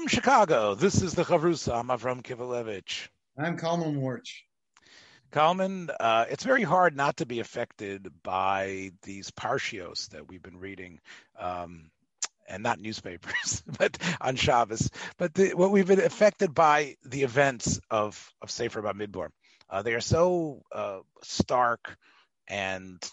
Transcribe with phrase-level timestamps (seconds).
[0.00, 1.74] From Chicago, this is the Chavrusa.
[1.74, 3.08] I'm Avram Kivelevitz.
[3.36, 4.30] I'm Kalman Warch.
[5.30, 10.56] Kalman, uh, it's very hard not to be affected by these parshios that we've been
[10.56, 11.00] reading,
[11.38, 11.90] um,
[12.48, 14.90] and not newspapers, but on Shabbos.
[15.18, 19.28] But the, what we've been affected by the events of of Sefer Bamidbar.
[19.68, 21.98] Uh, they are so uh, stark,
[22.48, 23.06] and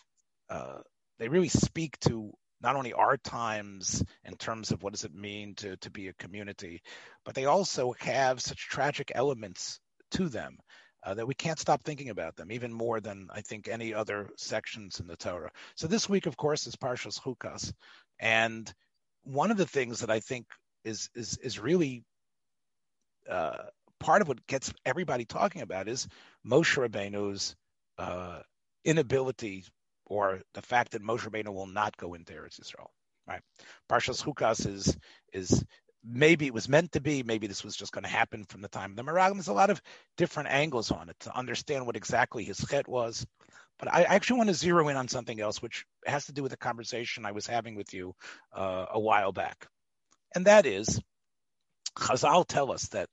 [0.50, 0.78] uh,
[1.20, 2.32] they really speak to
[2.62, 6.14] not only our times in terms of what does it mean to, to be a
[6.14, 6.82] community,
[7.24, 9.80] but they also have such tragic elements
[10.12, 10.58] to them
[11.04, 14.30] uh, that we can't stop thinking about them, even more than I think any other
[14.38, 15.52] sections in the Torah.
[15.76, 17.72] So this week, of course, is Parshas Chukas,
[18.20, 18.72] and
[19.24, 20.48] one of the things that I think
[20.84, 22.04] is is is really
[23.30, 23.58] uh,
[24.00, 26.08] part of what gets everybody talking about is
[26.46, 27.56] Moshe Rabbeinu's
[27.98, 28.40] uh,
[28.84, 29.66] inability
[30.08, 32.88] or the fact that Moshe Rabbeinu will not go into Eretz Yisrael.
[33.28, 33.42] Right?
[33.90, 34.98] Parshas Chukas is
[35.34, 35.64] is
[36.04, 38.68] maybe it was meant to be, maybe this was just going to happen from the
[38.68, 39.34] time of the Meraglim.
[39.34, 39.82] There's a lot of
[40.16, 43.26] different angles on it to understand what exactly his chet was.
[43.80, 46.54] But I actually want to zero in on something else, which has to do with
[46.54, 48.16] a conversation I was having with you
[48.56, 49.68] uh, a while back.
[50.34, 51.00] And that is,
[51.98, 53.10] Chazal tell us that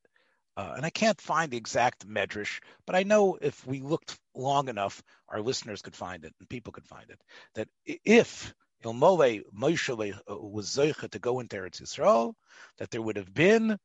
[0.57, 4.69] uh, and I can't find the exact medrash, but I know if we looked long
[4.69, 7.21] enough, our listeners could find it and people could find it.
[7.55, 12.35] That if Ilmole Moshe uh, was Zeicha to go into Eretz Yisrael,
[12.79, 13.79] that there would have been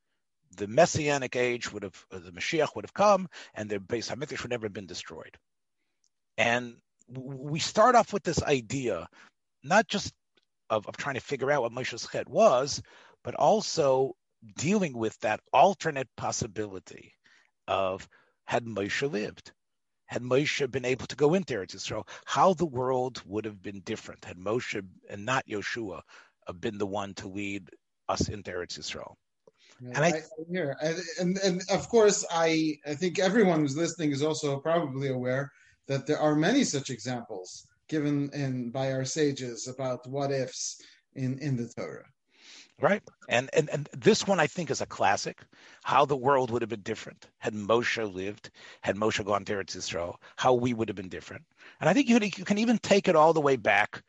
[0.56, 4.42] the messianic age would have uh, the Mashiach would have come, and the Beis Hamikdash
[4.42, 5.36] would never have been destroyed.
[6.36, 6.76] And
[7.08, 9.08] we start off with this idea,
[9.62, 10.12] not just
[10.68, 12.82] of, of trying to figure out what Moshe's chet was,
[13.22, 14.14] but also
[14.56, 17.14] dealing with that alternate possibility
[17.68, 18.08] of
[18.44, 19.52] had Moshe lived,
[20.06, 23.80] had Moshe been able to go into Eretz Yisrael, how the world would have been
[23.80, 26.02] different had Moshe and not Yeshua
[26.58, 27.70] been the one to lead
[28.08, 29.14] us into Eretz Yisrael.
[29.82, 30.22] And I,
[30.82, 35.50] I and, and of course, I I think everyone who's listening is also probably aware
[35.86, 40.80] that there are many such examples given in by our sages about what ifs
[41.14, 42.04] in in the Torah.
[42.80, 43.02] Right.
[43.28, 45.42] And, and and this one I think is a classic.
[45.82, 49.76] How the world would have been different had Moshe lived, had Moshe gone to Eretz
[49.76, 51.44] Yisrael, how we would have been different.
[51.80, 54.02] And I think you can, you can even take it all the way back.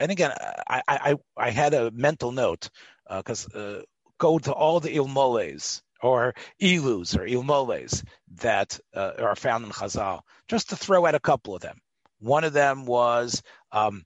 [0.00, 0.32] And again,
[0.68, 2.70] I I, I had a mental note
[3.08, 3.82] because uh, uh,
[4.18, 8.02] go to all the ilmoles or ilus or ilmoles
[8.40, 11.78] that uh, are found in Chazal, just to throw out a couple of them.
[12.18, 13.42] One of them was,
[13.72, 14.04] um,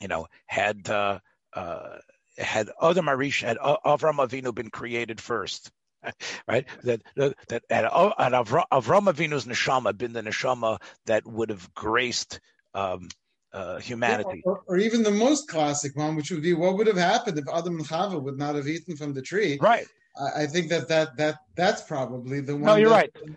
[0.00, 1.20] you know, had uh,
[1.52, 1.98] uh
[2.40, 5.70] had Adam Arish, had Avram Avinu been created first,
[6.48, 6.66] right?
[6.84, 12.40] That that had, had Avram, Avinu's neshama been the neshama that would have graced
[12.74, 13.08] um,
[13.52, 16.86] uh, humanity, yeah, or, or, even the most classic one, which would be what would
[16.86, 19.86] have happened if Adam and Chava would not have eaten from the tree, right?
[20.16, 22.62] I, I think that that that that's probably the one.
[22.62, 23.36] No, you're that, right.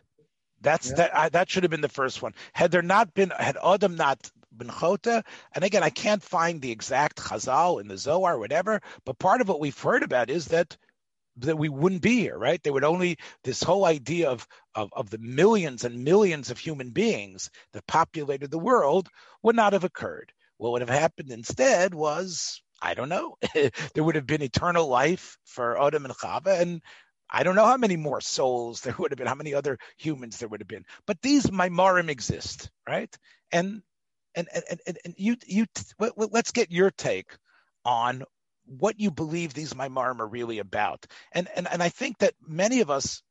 [0.62, 0.96] That's yeah.
[0.96, 1.18] that.
[1.18, 2.34] I, that should have been the first one.
[2.54, 5.24] Had there not been, had Adam not ben Chota.
[5.54, 8.82] And again, I can't find the exact Chazal in the Zohar, whatever.
[9.06, 10.78] But part of what we've heard about is that
[11.38, 12.62] that we wouldn't be here, right?
[12.62, 16.92] There would only this whole idea of, of of the millions and millions of human
[16.92, 19.10] beings that populated the world
[19.42, 20.32] would not have occurred.
[20.58, 23.38] What would have happened instead was I don't know.
[23.54, 26.82] there would have been eternal life for Adam and Chava, and
[27.30, 30.38] I don't know how many more souls there would have been, how many other humans
[30.38, 30.86] there would have been.
[31.08, 33.14] But these Maimarim exist, right?
[33.52, 33.82] And
[34.36, 35.66] and and and, and you you
[36.18, 37.38] let's get your take
[37.86, 38.24] on
[38.66, 41.06] what you believe these Maimarim are really about.
[41.32, 43.22] And and and I think that many of us,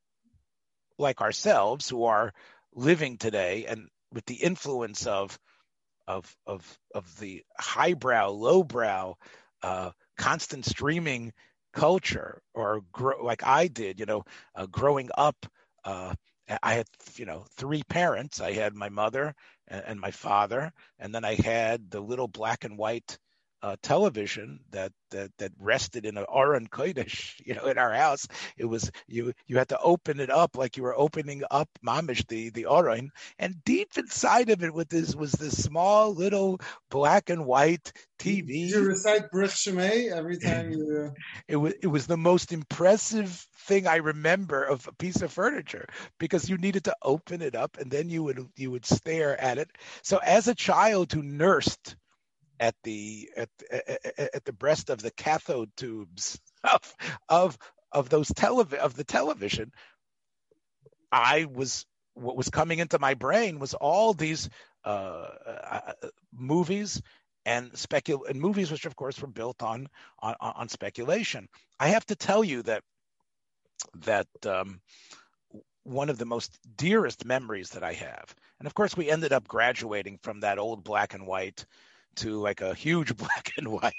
[0.99, 2.33] like ourselves, who are
[2.75, 5.39] living today and with the influence of
[6.07, 9.15] of of of the highbrow, lowbrow,
[9.63, 11.33] uh, constant streaming
[11.73, 14.25] culture, or grow, like I did, you know,
[14.55, 15.37] uh, growing up.
[15.85, 16.15] Uh,
[16.63, 16.87] I had,
[17.17, 18.41] you know, three parents.
[18.41, 19.35] I had my mother
[19.73, 23.19] and, and, my father, and then I had the little black and white
[23.63, 28.27] uh, television that, that that rested in an Aron Kodesh, you know, in our house.
[28.57, 32.27] It was you you had to open it up like you were opening up Mamish
[32.27, 36.61] the the Aron, and deep inside of it with this was this small little
[36.91, 38.47] black and white TV.
[38.47, 41.13] Did you recite Bruch Shemay every time you?
[41.49, 45.87] It was it was the most impressive thing I remember of a piece of furniture
[46.19, 49.59] because you needed to open it up and then you would you would stare at
[49.59, 49.69] it.
[50.03, 51.97] So as a child who nursed
[52.61, 53.49] at the at,
[54.19, 56.95] at, the breast of the cathode tubes of
[57.29, 57.59] of
[57.91, 59.73] of those telev of the television,
[61.11, 64.49] I was what was coming into my brain was all these
[64.85, 65.93] uh, uh,
[66.33, 67.01] movies
[67.45, 69.89] and specul and movies which of course were built on
[70.21, 71.49] on, on speculation.
[71.81, 72.83] I have to tell you that
[74.01, 74.81] that um,
[75.85, 79.49] one of the most dearest memories that I have, and of course we ended up
[79.49, 81.67] graduating from that old black and white
[82.17, 83.95] to like a huge black and white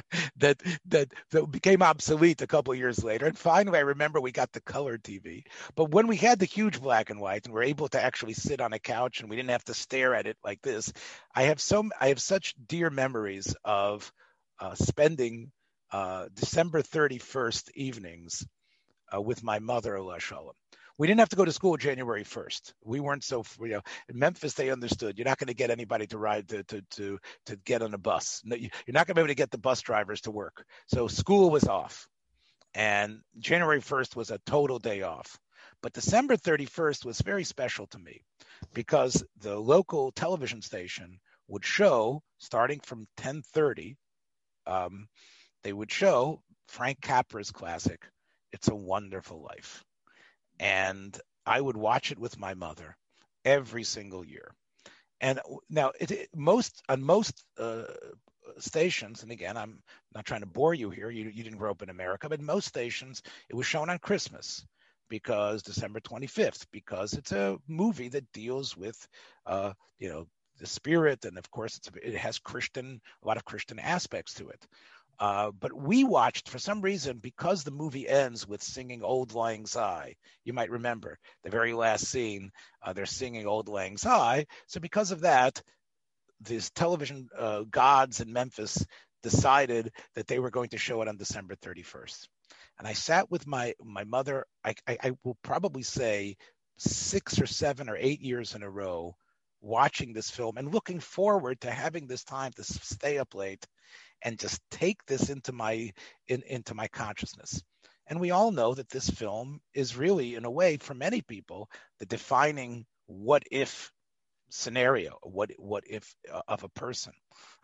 [0.36, 3.26] that, that that became obsolete a couple years later.
[3.26, 5.44] And finally, I remember we got the color TV.
[5.74, 8.60] But when we had the huge black and white and we're able to actually sit
[8.60, 10.92] on a couch and we didn't have to stare at it like this,
[11.34, 14.10] I have so I have such dear memories of
[14.60, 15.50] uh, spending
[15.90, 18.46] uh, December 31st evenings
[19.14, 20.54] uh, with my mother, Allah Shalom
[20.98, 22.74] we didn't have to go to school January 1st.
[22.84, 26.06] We weren't so, you know, in Memphis, they understood you're not going to get anybody
[26.08, 28.42] to ride to, to, to, to get on a bus.
[28.44, 30.64] No, you're not going to be able to get the bus drivers to work.
[30.86, 32.08] So school was off.
[32.74, 35.38] And January 1st was a total day off.
[35.82, 38.22] But December 31st was very special to me
[38.72, 41.18] because the local television station
[41.48, 43.96] would show starting from 1030,
[44.66, 45.08] um,
[45.62, 48.00] they would show Frank Capra's classic,
[48.52, 49.84] It's a Wonderful Life
[50.62, 52.96] and I would watch it with my mother
[53.44, 54.54] every single year.
[55.20, 57.84] And now, it, it, most on most uh,
[58.58, 59.80] stations, and again, I'm
[60.14, 61.10] not trying to bore you here.
[61.10, 64.64] You you didn't grow up in America, but most stations it was shown on Christmas
[65.08, 68.96] because December 25th, because it's a movie that deals with,
[69.46, 70.26] uh, you know,
[70.58, 74.66] the spirit, and of course, it has Christian, a lot of Christian aspects to it.
[75.18, 79.66] Uh, but we watched for some reason because the movie ends with singing "Auld Lang
[79.66, 80.14] Syne."
[80.44, 82.50] You might remember the very last scene;
[82.82, 85.62] uh, they're singing "Auld Lang Syne." So because of that,
[86.40, 88.84] these television uh, gods in Memphis
[89.22, 92.26] decided that they were going to show it on December 31st.
[92.78, 94.46] And I sat with my my mother.
[94.64, 96.36] I, I, I will probably say
[96.78, 99.14] six or seven or eight years in a row
[99.60, 103.64] watching this film and looking forward to having this time to stay up late
[104.24, 105.90] and just take this into my
[106.28, 107.62] in, into my consciousness.
[108.08, 111.68] And we all know that this film is really, in a way, for many people,
[111.98, 113.90] the defining what if
[114.50, 117.12] scenario, what what if uh, of a person.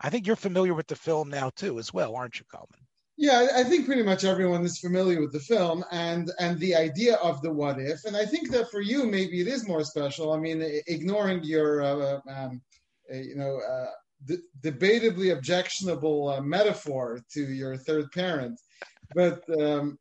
[0.01, 2.87] I think you're familiar with the film now too, as well, aren't you, Kalman?
[3.17, 7.15] Yeah, I think pretty much everyone is familiar with the film and and the idea
[7.15, 8.05] of the what if.
[8.05, 10.31] And I think that for you, maybe it is more special.
[10.31, 12.61] I mean, ignoring your, uh, um,
[13.13, 13.91] uh, you know, uh,
[14.25, 18.59] de- debatably objectionable uh, metaphor to your third parent,
[19.15, 19.97] but um,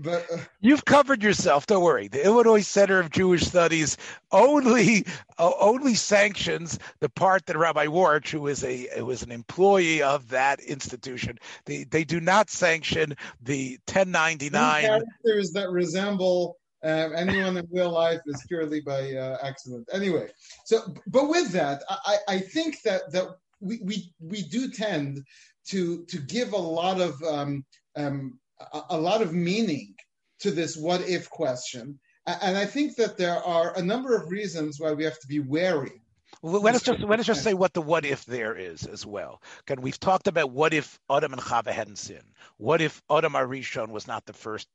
[0.00, 1.66] but uh, you've covered yourself.
[1.66, 2.08] Don't worry.
[2.08, 3.96] The Illinois Center of Jewish Studies
[4.30, 5.04] only
[5.38, 10.02] uh, only sanctions the part that Rabbi Warch, who is a who is an employee
[10.02, 17.56] of that institution, they they do not sanction the 1099 characters that resemble um, anyone
[17.56, 19.88] in real life is purely by uh, accident.
[19.92, 20.28] Anyway,
[20.64, 23.26] so but with that, I, I think that that
[23.60, 25.24] we, we we do tend
[25.68, 27.64] to to give a lot of um,
[27.96, 28.38] um,
[28.72, 29.94] a, a lot of meaning
[30.40, 34.78] to this what if question, and I think that there are a number of reasons
[34.78, 36.00] why we have to be wary.
[36.42, 39.42] Let us just let us just say what the what if there is as well.
[39.66, 42.34] Because we've talked about what if Adam and Chava hadn't sinned.
[42.58, 44.68] What if Adam Harishon was not the first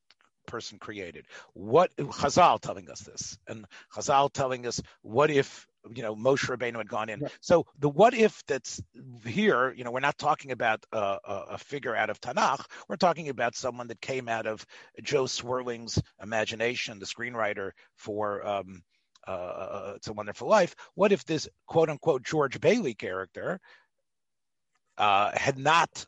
[0.46, 1.26] person created?
[1.54, 3.66] What Chazal telling us this, and
[3.96, 7.22] Chazal telling us what if you know Moshe Rabbeinu had gone in.
[7.22, 7.32] Right.
[7.42, 8.82] So the what if that's
[9.26, 11.18] here, you know, we're not talking about a,
[11.52, 12.66] a, figure out of Tanakh.
[12.88, 14.66] We're talking about someone that came out of
[15.02, 18.84] Jo Swerling's imagination, the screenwriter for um,
[19.28, 20.76] uh, uh, It's a Wonderful Life.
[20.96, 23.60] What if this quote unquote George Bailey character
[24.98, 26.06] uh, had not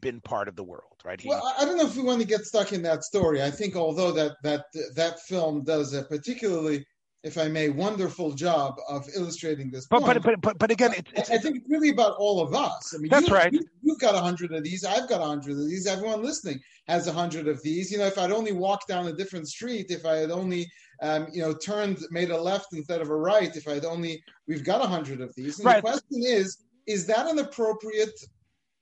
[0.00, 1.20] been part of the world, right?
[1.20, 3.42] He, well, I don't know if we want to get stuck in that story.
[3.42, 6.84] I think although that that that film does a particularly
[7.24, 9.86] if I may, wonderful job of illustrating this.
[9.86, 12.54] But but, but but but again, it's, it's, I think it's really about all of
[12.54, 12.94] us.
[12.94, 13.52] I mean, that's you, right.
[13.52, 14.84] You, have got a hundred of these.
[14.84, 15.86] I've got a hundred of these.
[15.86, 17.90] Everyone listening has a hundred of these.
[17.90, 20.70] You know, if I'd only walked down a different street, if I had only,
[21.02, 24.64] um, you know, turned, made a left instead of a right, if I'd only, we've
[24.64, 25.58] got a hundred of these.
[25.58, 25.76] And right.
[25.76, 28.18] the question is, is that an appropriate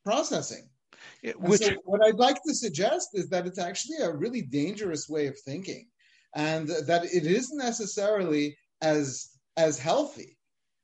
[0.04, 0.68] processing.
[1.22, 5.08] It- which so what I'd like to suggest is that it's actually a really dangerous
[5.08, 5.88] way of thinking,
[6.34, 10.36] and that it isn't necessarily as as healthy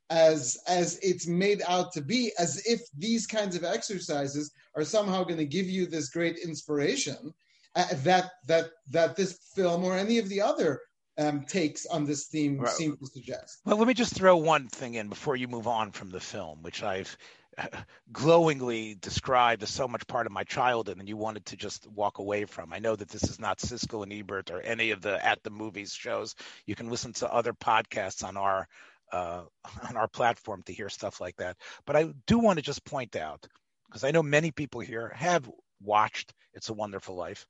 [0.09, 2.31] as as it's made out to be.
[2.37, 7.33] As if these kinds of exercises are somehow going to give you this great inspiration
[7.75, 10.81] uh, that that that this film or any of the other
[11.17, 12.71] um, takes on this theme Right.
[12.71, 13.59] seem to suggest.
[13.65, 16.61] Well, let me just throw one thing in before you move on from the film,
[16.63, 17.15] which I've
[18.11, 22.19] glowingly described as so much part of my childhood, and you wanted to just walk
[22.19, 22.73] away from.
[22.73, 25.49] I know that this is not Siskel and Ebert or any of the at the
[25.49, 26.35] movies shows.
[26.65, 28.67] You can listen to other podcasts on our
[29.11, 29.43] uh,
[29.89, 31.57] on our platform to hear stuff like that.
[31.85, 33.45] But I do want to just point out
[33.87, 35.49] because I know many people here have
[35.81, 37.45] watched It's a Wonderful Life.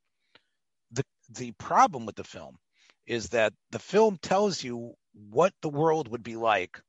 [0.92, 2.58] The the problem with the film
[3.06, 4.94] is that the film tells you
[5.30, 6.82] what the world would be like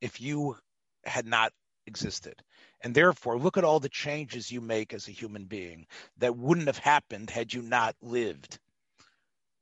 [0.00, 0.56] if you
[1.04, 1.52] had not
[1.86, 2.34] existed.
[2.82, 5.86] And therefore, look at all the changes you make as a human being
[6.18, 8.58] that wouldn't have happened had you not lived.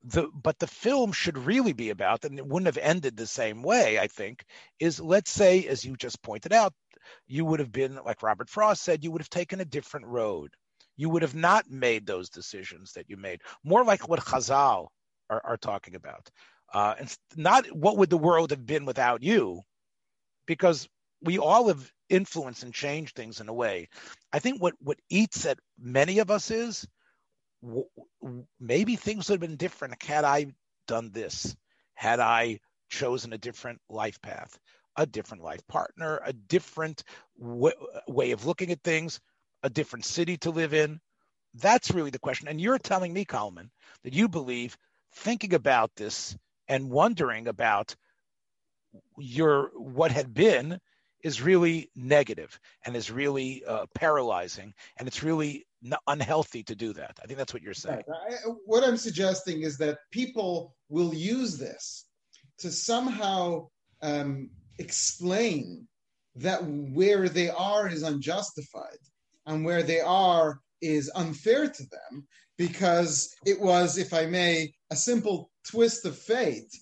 [0.02, 3.62] The, but the film should really be about, and it wouldn't have ended the same
[3.62, 4.44] way, I think,
[4.78, 6.72] is let's say, as you just pointed out,
[7.26, 10.54] you would have been, like Robert Frost said, you would have taken a different road.
[10.96, 13.42] You would have not made those decisions that you made.
[13.62, 14.88] More like what Chazal
[15.28, 16.30] are, are talking about.
[16.72, 19.60] Uh, and not what would the world have been without you,
[20.46, 20.88] because
[21.22, 23.88] we all have influenced and changed things in a way.
[24.32, 26.86] I think what what eats at many of us is
[27.62, 27.84] w-
[28.22, 30.46] w- maybe things would have been different had I
[30.86, 31.56] done this,
[31.94, 32.60] had I
[32.90, 34.58] chosen a different life path,
[34.96, 37.04] a different life partner, a different
[37.40, 37.72] w-
[38.08, 39.20] way of looking at things,
[39.62, 41.00] a different city to live in.
[41.54, 42.48] That's really the question.
[42.48, 43.70] And you're telling me, Kalman,
[44.04, 44.76] that you believe
[45.14, 46.36] thinking about this
[46.68, 47.96] and wondering about
[49.18, 50.80] your what had been
[51.22, 56.92] is really negative and is really uh, paralyzing and it's really n- unhealthy to do
[56.92, 57.18] that.
[57.22, 58.02] I think that's what you're saying.
[58.06, 58.34] Right.
[58.46, 62.06] I, what I'm suggesting is that people will use this
[62.58, 63.68] to somehow
[64.02, 65.86] um, explain
[66.36, 68.98] that where they are is unjustified
[69.46, 74.96] and where they are is unfair to them because it was, if I may, a
[74.96, 76.72] simple twist of fate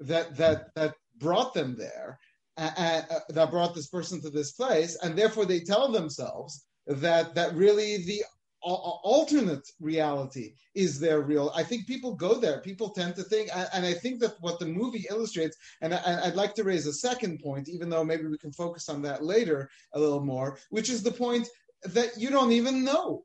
[0.00, 2.18] that that that brought them there,
[2.60, 7.34] uh, uh, that brought this person to this place, and therefore they tell themselves that
[7.34, 8.22] that really the
[8.64, 11.50] al- alternate reality is their real.
[11.54, 12.60] I think people go there.
[12.60, 16.54] People tend to think, and I think that what the movie illustrates, and I'd like
[16.56, 20.00] to raise a second point, even though maybe we can focus on that later a
[20.00, 21.48] little more, which is the point
[21.84, 23.24] that you don't even know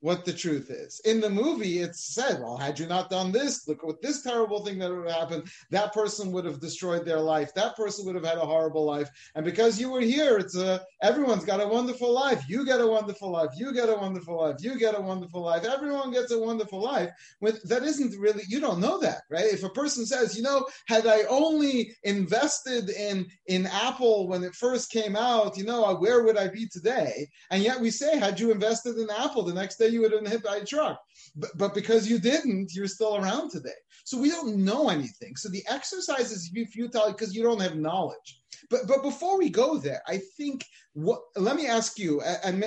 [0.00, 1.00] what the truth is.
[1.04, 4.64] In the movie, it's said, well, had you not done this, look what this terrible
[4.64, 5.48] thing that would have happened.
[5.70, 7.54] That person would have destroyed their life.
[7.54, 9.08] That person would have had a horrible life.
[9.34, 12.44] And because you were here, it's a everyone's got a wonderful life.
[12.48, 13.50] You get a wonderful life.
[13.56, 14.56] You get a wonderful life.
[14.60, 15.64] You get a wonderful life.
[15.64, 17.10] Everyone gets a wonderful life.
[17.40, 19.46] When that isn't really you don't know that, right?
[19.46, 24.54] If a person says, you know, had I only invested in in Apple when it
[24.54, 27.28] first came out, you know, where would I be today?
[27.50, 30.22] And yet we say, had you invested in Apple, the next day you would have
[30.22, 31.00] been hit by a truck.
[31.34, 33.70] But, but because you didn't, you're still around today.
[34.04, 35.36] So we don't know anything.
[35.36, 38.40] So the exercise is futile because you don't have knowledge.
[38.70, 40.64] But but before we go there, I think
[40.94, 42.64] what let me ask you and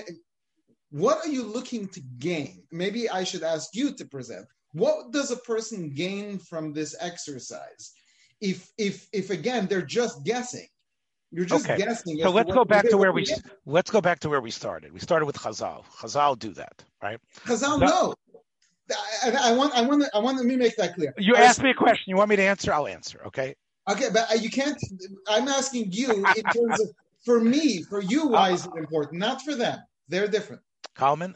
[0.92, 2.64] what are you looking to gain?
[2.72, 4.46] Maybe I should ask you to present.
[4.74, 7.94] What does a person gain from this exercise?
[8.42, 10.68] If if if again they're just guessing,
[11.32, 11.78] you're just Okay.
[11.78, 12.20] guessing.
[12.22, 13.26] so let's go back to where we
[13.66, 17.20] let's go back to where we started we started with chazal chazal do that right
[17.46, 17.88] Chazal, No.
[17.88, 18.16] no.
[19.24, 20.38] I, I want, I want, I want.
[20.38, 21.14] Let me make that clear.
[21.18, 23.56] you Our- asked me a question you want me to answer i'll answer okay
[23.90, 24.78] Okay, but uh, you can't.
[25.28, 26.90] I'm asking you in terms of
[27.26, 28.28] for me, for you.
[28.28, 29.18] Why is it important?
[29.20, 29.80] Not for them.
[30.08, 30.62] They're different.
[30.96, 31.34] Kalman,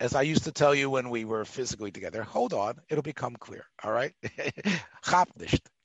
[0.00, 3.36] as I used to tell you when we were physically together, hold on, it'll become
[3.36, 3.64] clear.
[3.84, 4.12] All right?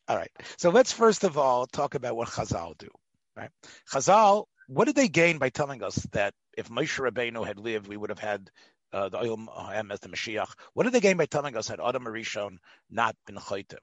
[0.08, 0.32] All right.
[0.58, 2.88] So let's first of all talk about what Chazal do.
[3.36, 3.50] Right?
[3.92, 7.98] Chazal, what did they gain by telling us that if Moshe Rabbeinu had lived, we
[7.98, 8.50] would have had
[8.94, 10.52] uh, the Ha'em as the Mashiach?
[10.74, 12.58] What did they gain by telling us that Adam Rishon
[12.90, 13.78] not been Chayte?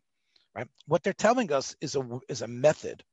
[0.55, 0.69] Right?
[0.87, 3.05] What they're telling us is a is a method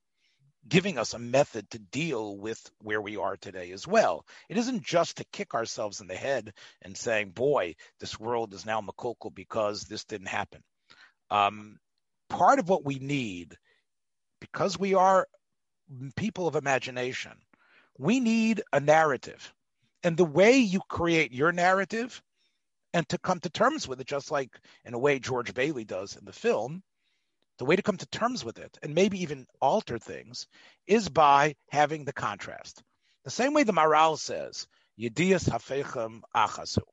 [0.68, 4.26] giving us a method to deal with where we are today as well.
[4.50, 8.66] It isn't just to kick ourselves in the head and saying, boy, this world is
[8.66, 10.62] now makulkul because this didn't happen.
[11.30, 11.78] Um,
[12.30, 13.56] part of what we need,
[14.40, 15.28] because we are
[16.16, 17.34] people of imagination,
[17.98, 19.54] we need a narrative.
[20.04, 22.22] And the way you create your narrative
[22.94, 24.50] and to come to terms with it, just like
[24.84, 26.84] in a way George Bailey does in the film,
[27.58, 30.48] the way to come to terms with it and maybe even alter things
[30.88, 32.84] is by having the contrast.
[33.24, 34.68] The same way the Maharal says,
[35.00, 36.84] Yedias hafechem achasu.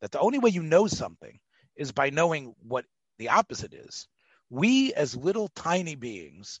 [0.00, 1.38] That the only way you know something
[1.76, 2.84] is by knowing what
[3.18, 4.08] the opposite is.
[4.50, 6.60] We, as little tiny beings,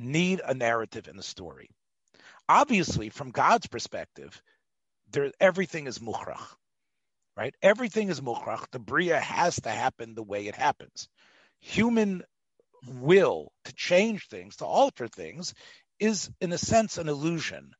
[0.00, 1.68] need a narrative and a story.
[2.48, 4.40] Obviously, from God's perspective,
[5.12, 6.42] there everything is mukhrach,
[7.36, 7.54] right?
[7.62, 8.66] Everything is mukhrach.
[8.70, 11.08] The bria has to happen the way it happens.
[11.60, 12.22] Human
[12.86, 15.54] will to change things, to alter things,
[15.98, 17.72] is in a sense an illusion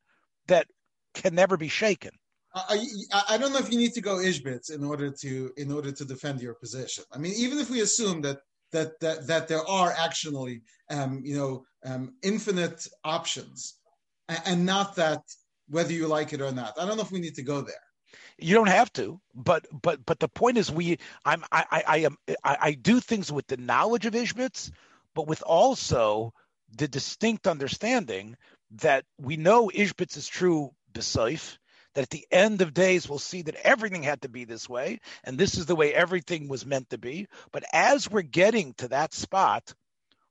[0.47, 0.67] that
[1.13, 2.11] can never be shaken.
[2.53, 2.85] I,
[3.29, 6.05] I don't know if you need to go ishbitz in order to in order to
[6.05, 7.05] defend your position.
[7.11, 8.39] I mean, even if we assume that
[8.71, 13.75] that that, that there are actually um, you know um, infinite options,
[14.27, 15.21] and, not that
[15.67, 16.79] whether you like it or not.
[16.79, 17.75] I don't know if we need to go there.
[18.37, 21.97] You don't have to, but but but the point is, we I'm I I, I
[21.97, 24.71] am I, I do things with the knowledge of Ishbitz,
[25.15, 26.33] but with also
[26.77, 28.35] the distinct understanding
[28.71, 31.57] that we know Ishbitz is true besaif,
[31.93, 34.99] that at the end of days we'll see that everything had to be this way,
[35.23, 37.27] and this is the way everything was meant to be.
[37.51, 39.73] But as we're getting to that spot,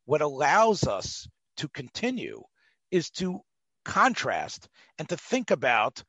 [0.04, 1.28] what allows us
[1.60, 2.42] to continue
[2.90, 3.40] is to
[3.84, 6.02] contrast and to think about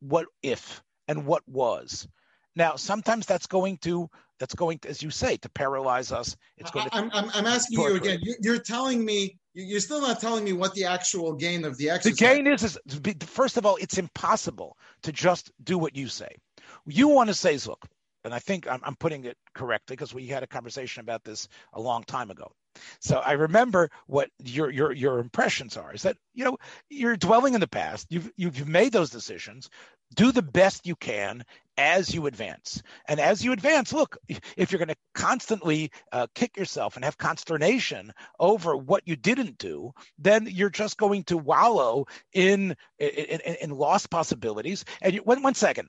[0.00, 2.08] what if and what was.
[2.56, 4.10] Now, sometimes that's going to
[4.40, 6.36] that's going to, as you say, to paralyze us.
[6.58, 6.96] It's going to.
[6.96, 8.20] I'm, I'm, I'm asking you again.
[8.40, 12.18] You're telling me you're still not telling me what the actual gain of the exercise.
[12.18, 12.78] The gain is, is
[13.20, 16.34] first of all, it's impossible to just do what you say.
[16.86, 17.86] You want to say, look,
[18.24, 21.48] and I think I'm, I'm putting it correctly because we had a conversation about this
[21.74, 22.50] a long time ago.
[23.00, 27.54] So I remember what your your your impressions are is that you know you're dwelling
[27.54, 28.06] in the past.
[28.10, 29.68] You've you've made those decisions.
[30.14, 31.42] Do the best you can
[31.78, 32.82] as you advance.
[33.08, 34.18] And as you advance, look,
[34.56, 39.56] if you're going to constantly uh, kick yourself and have consternation over what you didn't
[39.58, 44.84] do, then you're just going to wallow in in, in, in lost possibilities.
[45.00, 45.88] And you, one, one second,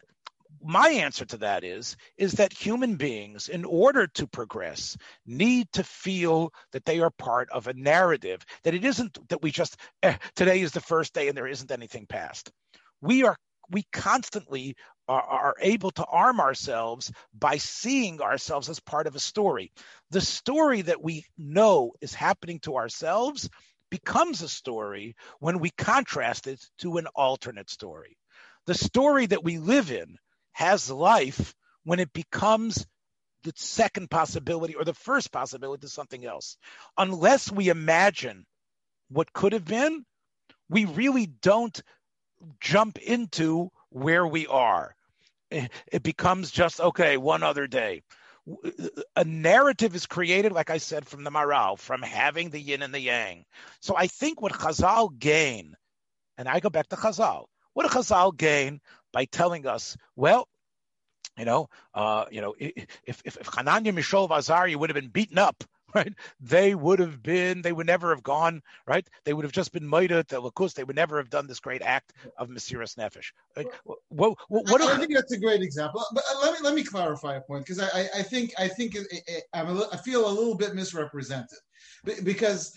[0.64, 5.84] my answer to that is is that human beings in order to progress need to
[5.84, 10.16] feel that they are part of a narrative that it isn't that we just eh,
[10.36, 12.52] today is the first day and there isn't anything past.
[13.02, 13.36] We are
[13.70, 14.76] we constantly
[15.08, 19.72] are, are, able to arm ourselves by seeing ourselves as part of a story.
[20.12, 23.50] The story that we know is happening to ourselves
[23.90, 28.18] becomes a story when we contrast it to an alternate story.
[28.66, 30.18] The story that we live in
[30.54, 32.88] has life when it becomes
[33.44, 36.58] the second possibility or the first possibility to something else.
[36.98, 38.46] Unless we imagine
[39.10, 40.06] what could have been,
[40.70, 41.82] we really don't
[42.60, 44.96] jump into where we are.
[45.52, 48.02] It becomes just, okay, one other day.
[49.16, 52.94] A narrative is created, like I said, from the Maharal, from having the yin and
[52.94, 53.46] the yang.
[53.82, 55.76] So I think what Chazal gain,
[56.38, 58.82] and I go back to Chazal, what do Chazal gain
[59.14, 60.50] by telling us, well,
[61.38, 65.38] you know, uh, you know, if if, if Hananya, Mishael, Azariah would have been beaten
[65.38, 65.64] up,
[65.96, 66.14] right?
[66.40, 69.08] They would have been, they would never have gone, right?
[69.26, 70.74] They would have just been Maida, the Lakus.
[70.74, 73.32] They would never have done this great act of Mesiras Nefesh.
[73.84, 76.04] what, what, what I, I, think that's a great example.
[76.14, 79.08] But let me let me clarify a point because I, I think I think it,
[79.12, 81.60] it, I'm a, I feel a little bit misrepresented
[82.24, 82.74] because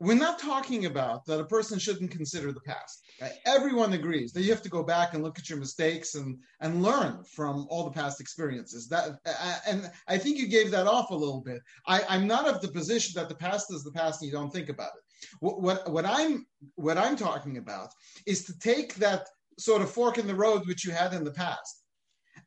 [0.00, 3.04] we're not talking about that a person shouldn't consider the past.
[3.20, 3.32] Right?
[3.46, 6.82] Everyone agrees that you have to go back and look at your mistakes and and
[6.82, 8.88] learn from all the past experiences.
[8.88, 9.18] That
[9.66, 11.60] and I think you gave that off a little bit.
[11.86, 14.52] I, I'm not of the position that the past is the past and you don't
[14.52, 15.28] think about it.
[15.40, 17.90] What, what what I'm what I'm talking about
[18.26, 19.28] is to take that
[19.58, 21.84] sort of fork in the road which you had in the past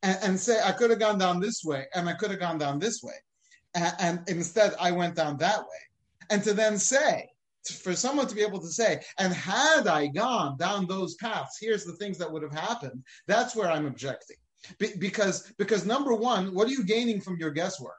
[0.03, 2.57] and, and say I could have gone down this way and I could have gone
[2.57, 3.15] down this way,
[3.73, 5.81] and, and instead I went down that way,
[6.29, 7.29] and to then say
[7.71, 11.83] for someone to be able to say, and had I gone down those paths, here's
[11.83, 13.03] the things that would have happened.
[13.27, 14.37] That's where I'm objecting.
[14.79, 17.95] Be- because, because number one, what are you gaining from your guesswork?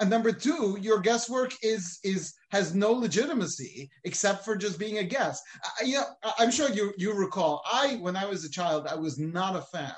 [0.00, 5.04] And number two, your guesswork is is has no legitimacy except for just being a
[5.04, 5.42] guess.
[5.62, 6.06] I, you know,
[6.38, 7.62] I'm sure you you recall.
[7.70, 9.92] I when I was a child, I was not a fan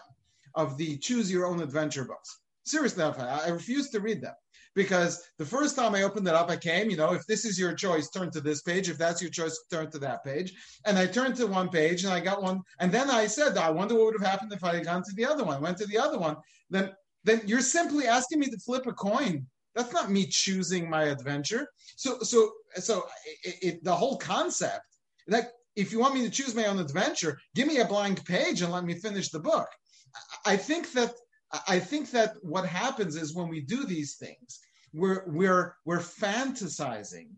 [0.57, 2.41] of the choose your own adventure books.
[2.65, 4.35] Seriously, I refused to read them
[4.75, 7.59] because the first time I opened it up, I came, you know, if this is
[7.59, 8.89] your choice, turn to this page.
[8.89, 10.53] If that's your choice, turn to that page.
[10.87, 12.63] And I turned to one page and I got one.
[12.81, 15.15] And then I said, I wonder what would have happened if I had gone to
[15.15, 15.61] the other one.
[15.61, 16.37] Went to the other one.
[16.71, 16.93] Then,
[17.25, 19.47] then you're simply asking me to flip a coin.
[19.75, 21.67] That's not me choosing my adventure.
[21.97, 23.05] So, so, so
[23.45, 24.87] it, it, the whole concept,
[25.29, 28.61] like, if you want me to choose my own adventure, give me a blank page
[28.61, 29.69] and let me finish the book.
[30.45, 31.15] I think that
[31.69, 34.61] I think that what happens is when we do these things,
[34.95, 37.29] we're we're we're fantasizing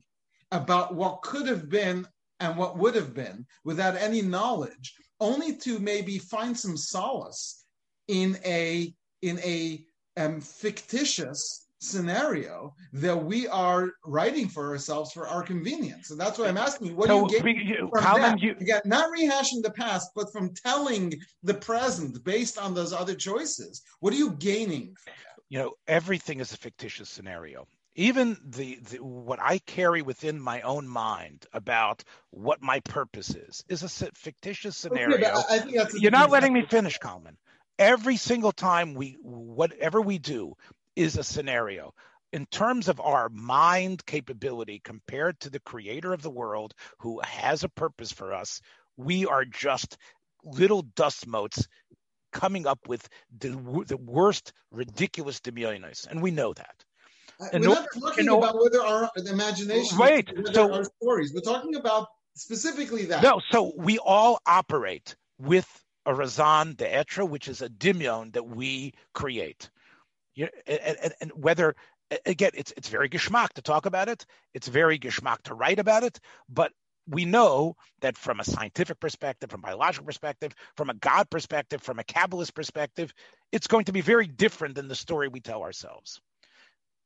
[0.53, 2.07] about what could have been
[2.41, 7.65] and what would have been without any knowledge only to maybe find some solace
[8.09, 9.85] in a in a
[10.17, 16.11] um, fictitious scenario that we are writing for ourselves for our convenience.
[16.11, 18.41] And that's why I'm asking you, what so, do you get you, from that?
[18.41, 23.15] You, Again, not rehashing the past, but from telling the present based on those other
[23.15, 23.83] choices.
[24.01, 24.97] What are you gaining?
[25.49, 27.67] You know, everything is a fictitious scenario.
[27.97, 33.65] Even the, the what I carry within my own mind about what my purpose is
[33.69, 35.17] is a fictitious scenario.
[35.17, 37.37] Okay, You're not letting me finish, Kalman.
[37.79, 40.55] Every single time we, whatever we do,
[40.97, 41.93] is a scenario
[42.35, 47.63] in terms of our mind capability compared to the creator of the world who has
[47.63, 48.61] a purpose for us,
[48.97, 49.97] we are just
[50.43, 51.69] little dust motes
[52.33, 53.51] coming up with the,
[53.87, 56.75] the worst ridiculous demionis, and we know that.
[57.41, 60.29] Uh, we're not talking about whether our imagination, right?
[60.53, 61.33] So our stories.
[61.33, 63.23] We're talking about specifically that.
[63.23, 65.69] No, so we all operate with
[66.05, 69.71] a razan de etra, which is a dimion that we create.
[70.35, 71.75] You, and, and, and whether
[72.27, 74.27] again, it's it's very geschmack to talk about it.
[74.53, 76.21] It's very geschmack to write about it.
[76.49, 76.73] But
[77.07, 81.83] we know that from a scientific perspective, from a biological perspective, from a God perspective,
[81.83, 83.13] from a Kabbalist perspective,
[83.53, 86.21] it's going to be very different than the story we tell ourselves.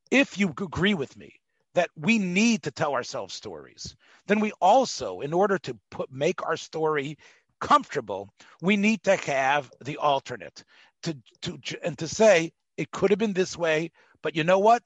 [0.09, 1.33] If you agree with me
[1.75, 3.95] that we need to tell ourselves stories,
[4.27, 7.17] then we also, in order to put make our story
[7.59, 8.29] comfortable,
[8.61, 10.63] we need to have the alternate
[11.03, 13.91] to to and to say it could have been this way,
[14.23, 14.81] but you know what?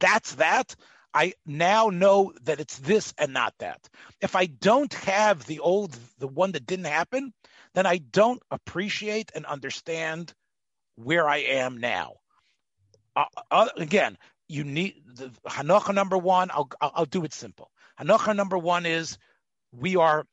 [0.00, 0.74] That's that.
[1.12, 3.88] I now know that it's this and not that.
[4.20, 7.32] If I don't have the old, the one that didn't happen,
[7.74, 10.34] then I don't appreciate and understand
[10.96, 12.14] where I am now.
[13.14, 16.50] Uh, uh, again, you need the Hanocha number one.
[16.50, 17.70] I'll, I'll, I'll do it simple.
[18.00, 19.18] Hanocha number one is
[19.72, 20.26] we are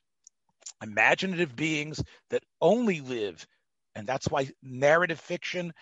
[0.82, 3.46] imaginative beings that only live,
[3.94, 5.72] and that's why narrative fiction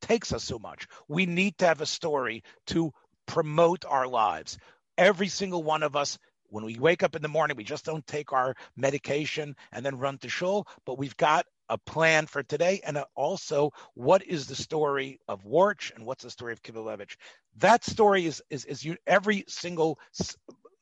[0.00, 0.86] takes us so much.
[1.08, 2.92] We need to have a story to
[3.26, 4.58] promote our lives.
[4.96, 6.18] Every single one of us,
[6.50, 9.98] when we wake up in the morning, we just don't take our medication and then
[9.98, 14.56] run to shul, but we've got a plan for today and also what is the
[14.56, 17.16] story of Warch and what's the story of Kivelevitz.
[17.58, 19.98] That story is is is you, every single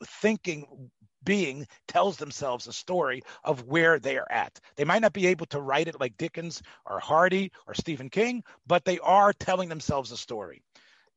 [0.05, 0.91] thinking
[1.27, 4.59] being tells themselves a story of where they are at.
[4.77, 8.43] They might not be able to write it like Dickens or Hardy or Stephen King,
[8.67, 10.63] but they are telling themselves a story.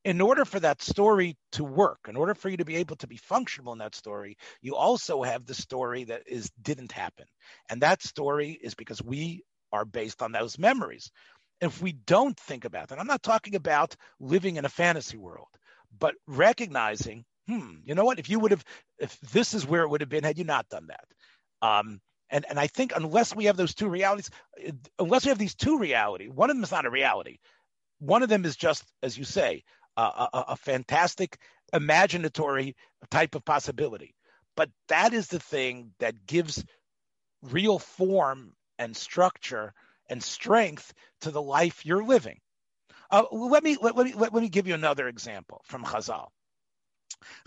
[0.04, 3.08] In order for that story to work, in order for you to be able to
[3.08, 7.26] be functional in that story, you also have the story that is didn't happen.
[7.70, 11.12] And that story is because we are based on those memories.
[11.62, 15.50] If we don't think about that, I'm not talking about living in a fantasy world,
[16.00, 18.20] but recognizing hmm, you know what?
[18.20, 18.64] If you would have,
[19.00, 21.06] if this is where it would have been had you not done that.
[21.62, 24.30] Um, and, and I think unless we have those two realities,
[25.00, 27.40] unless we have these two reality, one of them is not a reality.
[28.00, 29.64] One of them is just, as you say,
[29.98, 31.38] a, a, a fantastic
[31.74, 32.76] imaginatory
[33.10, 34.16] type of possibility.
[34.56, 36.64] But that is the thing that gives
[37.42, 39.74] real form and structure
[40.10, 42.40] and strength to the life you're living.
[43.12, 46.28] Uh, let me let, let me let, let, me give you another example from Chazal.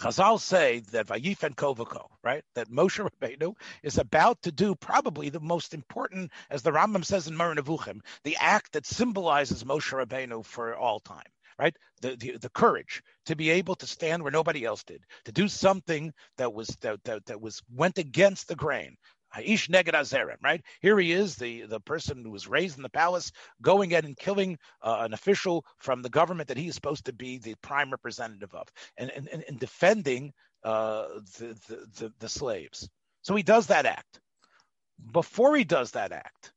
[0.01, 2.45] Chazal say that Vayifen Kovako, right?
[2.55, 7.29] That Moshe Rabbeinu is about to do probably the most important, as the Rambam says
[7.29, 11.77] in Moreh Nevuchim, the act that symbolizes Moshe Rabbeinu for all time, right?
[12.01, 15.49] The, the, the courage to be able to stand where nobody else did, to do
[15.49, 18.97] something that was that, that, that was went against the grain,
[19.35, 20.62] Haish Neged Azerem, right?
[20.81, 24.16] Here he is, the, the person who was raised in the palace, going in and
[24.16, 27.90] killing uh, an official from the government that he is supposed to be the prime
[27.90, 30.33] representative of, and, and, and defending
[30.64, 31.07] uh,
[31.38, 32.88] the, the, the, the slaves.
[33.23, 34.21] So he does that act.
[35.12, 36.53] Before he does that act,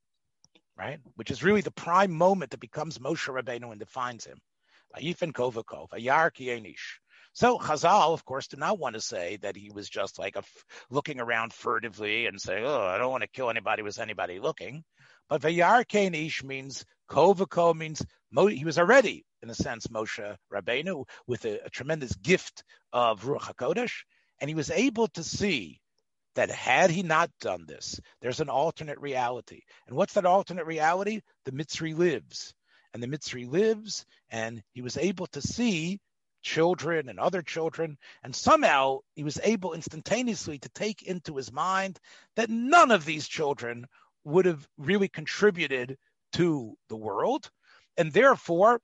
[0.78, 4.38] right, which is really the prime moment that becomes Moshe Rabbeinu and defines him,
[4.96, 7.00] Vayifin Kovakov, Ayar Kienish.
[7.36, 10.38] So Chazal, of course, did not want to say that he was just like
[10.90, 14.86] looking around furtively and say, "Oh, I don't want to kill anybody with anybody looking."
[15.28, 15.84] But Vayar
[16.16, 21.66] Ish means Kovako means Mo- he was already, in a sense, Moshe Rabbeinu with a,
[21.66, 24.06] a tremendous gift of Ruach Hakodesh,
[24.40, 25.82] and he was able to see
[26.36, 29.64] that had he not done this, there's an alternate reality.
[29.88, 31.20] And what's that alternate reality?
[31.44, 32.54] The Mitzri lives.
[32.94, 36.00] And the Mitzri lives, and he was able to see
[36.46, 37.98] children and other children.
[38.24, 42.00] And somehow he was able instantaneously to take into his mind
[42.36, 43.88] that none of these children
[44.24, 45.98] would have really contributed
[46.34, 47.50] to the world.
[47.98, 48.80] And therefore,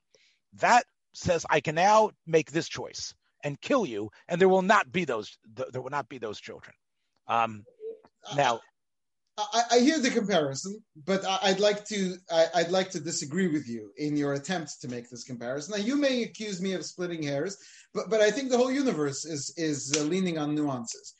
[0.53, 4.91] that says, I can now make this choice and kill you, and there will not
[4.91, 5.37] be those
[5.71, 6.75] there will not be those children.
[7.27, 7.63] Um,
[8.35, 8.61] now,
[9.37, 13.47] I, I, hear the comparison, but I, would like to I, would like to disagree
[13.47, 15.77] with you in your attempt to make this comparison.
[15.77, 17.57] Now, you may accuse me of splitting hairs,
[17.93, 21.15] but but I think the whole universe is is uh, leaning on nuances.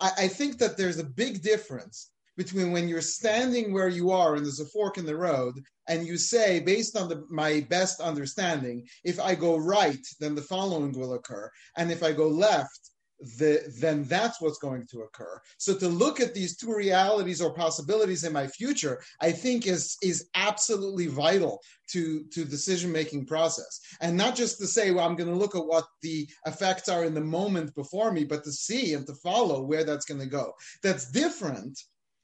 [0.00, 4.34] I, I think that there's a big difference between when you're standing where you are
[4.34, 5.54] and there's a fork in the road
[5.88, 10.42] and you say based on the, my best understanding if i go right then the
[10.42, 12.91] following will occur and if i go left
[13.38, 15.40] the, then that's what's going to occur.
[15.58, 19.96] So to look at these two realities or possibilities in my future, I think is
[20.02, 25.16] is absolutely vital to to decision making process, and not just to say, well, I'm
[25.16, 28.52] going to look at what the effects are in the moment before me, but to
[28.52, 30.52] see and to follow where that's going to go.
[30.82, 31.78] That's different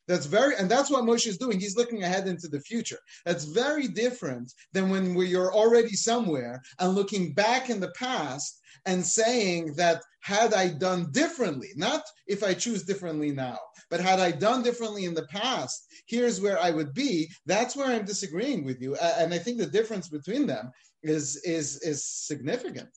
[0.08, 1.60] that's very, and that's what Moshe is doing.
[1.60, 2.98] He's looking ahead into the future.
[3.26, 8.60] That's very different than when we are already somewhere and looking back in the past
[8.86, 13.58] and saying that had I done differently, not if I choose differently now,
[13.90, 17.28] but had I done differently in the past, here's where I would be.
[17.46, 20.70] That's where I'm disagreeing with you, and I think the difference between them
[21.02, 22.90] is is is significant.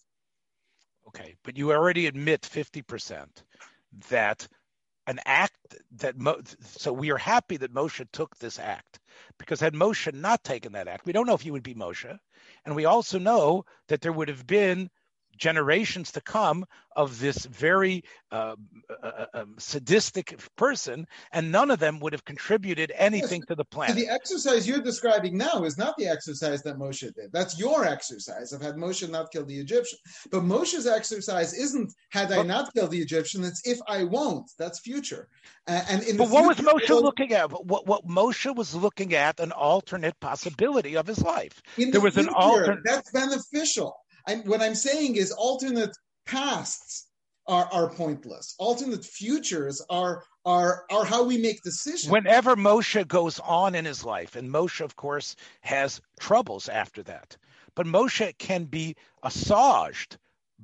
[1.07, 3.43] Okay, but you already admit fifty percent
[4.09, 4.47] that
[5.11, 8.99] an act that Mo- so we are happy that Moshe took this act
[9.37, 12.17] because had Moshe not taken that act, we don't know if he would be Moshe,
[12.65, 14.89] and we also know that there would have been
[15.41, 18.55] generations to come of this very uh,
[18.89, 23.55] uh, uh, um, sadistic person, and none of them would have contributed anything yes, to
[23.55, 23.95] the planet.
[23.95, 27.31] The exercise you're describing now is not the exercise that Moshe did.
[27.31, 29.99] That's your exercise of had Moshe not killed the Egyptian.
[30.31, 33.43] But Moshe's exercise isn't had I not killed the Egyptian.
[33.43, 34.51] It's if I won't.
[34.59, 35.27] That's future.
[35.67, 37.51] Uh, and in but what was Moshe looking at?
[37.51, 41.61] What what Moshe was looking at an alternate possibility of his life.
[41.77, 42.83] there the was future, an alternate.
[42.85, 43.95] That's beneficial.
[44.27, 47.07] And what I'm saying is alternate pasts
[47.47, 48.55] are, are pointless.
[48.59, 52.11] Alternate futures are are are how we make decisions.
[52.11, 57.37] Whenever Moshe goes on in his life, and Moshe, of course, has troubles after that,
[57.75, 60.17] but Moshe can be assuaged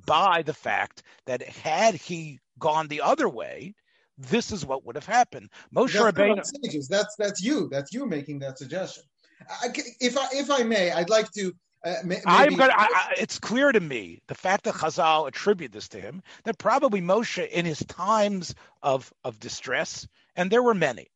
[0.06, 3.74] by the fact that had he gone the other way,
[4.16, 5.50] this is what would have happened.
[5.74, 6.88] Moshe that's Rabbeinu.
[6.88, 7.68] That's that's you.
[7.70, 9.04] That's you making that suggestion.
[9.48, 9.68] I,
[10.00, 11.52] if I if I may, I'd like to
[11.84, 12.72] uh, maybe, I'm gonna.
[12.76, 16.58] I, I, it's clear to me the fact that Chazal attribute this to him that
[16.58, 21.08] probably Moshe in his times of of distress, and there were many.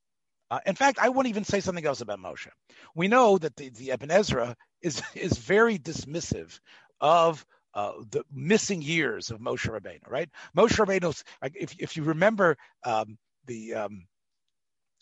[0.50, 2.48] Uh, in fact, I won't even say something else about Moshe.
[2.94, 6.60] We know that the, the Ibn Ezra is is very dismissive
[7.00, 7.44] of
[7.74, 10.08] uh, the missing years of Moshe Rabbeinu.
[10.08, 10.28] Right?
[10.56, 11.20] Moshe Rabbeinu.
[11.54, 13.74] If if you remember um, the.
[13.74, 14.06] Um,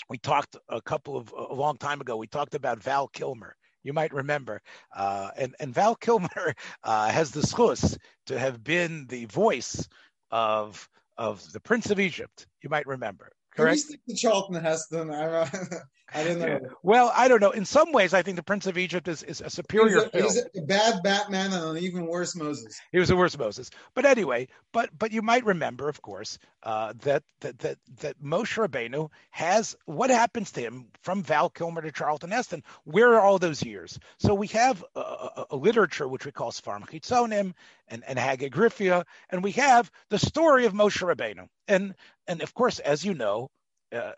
[0.09, 2.16] we talked a couple of a long time ago.
[2.16, 4.61] We talked about Val Kilmer, you might remember.
[4.95, 9.88] Uh, and, and Val Kilmer uh, has the schus to have been the voice
[10.31, 10.88] of
[11.19, 12.47] of the Prince of Egypt.
[12.62, 13.31] You might remember.
[13.55, 13.83] Correct.
[13.88, 15.11] Can we Charlton Heston?
[16.12, 16.46] I don't know.
[16.46, 16.59] Yeah.
[16.83, 17.51] Well, I don't know.
[17.51, 20.09] In some ways, I think the Prince of Egypt is, is a superior.
[20.12, 22.81] He's a, he's a bad Batman and an even worse Moses.
[22.90, 23.70] He was a worse Moses.
[23.94, 28.57] But anyway, but but you might remember, of course, uh, that that that that Moshe
[28.59, 32.64] Rabbeinu has what happens to him from Val Kilmer to Charlton Heston.
[32.85, 33.99] Where are all those years?
[34.18, 37.55] So we have a, a, a literature which we call Sfarim Chitzonim
[37.88, 41.46] and and Hagiographa, and we have the story of Moshe Rabbeinu.
[41.68, 41.94] And
[42.27, 43.51] and of course, as you know,
[43.92, 44.12] uh,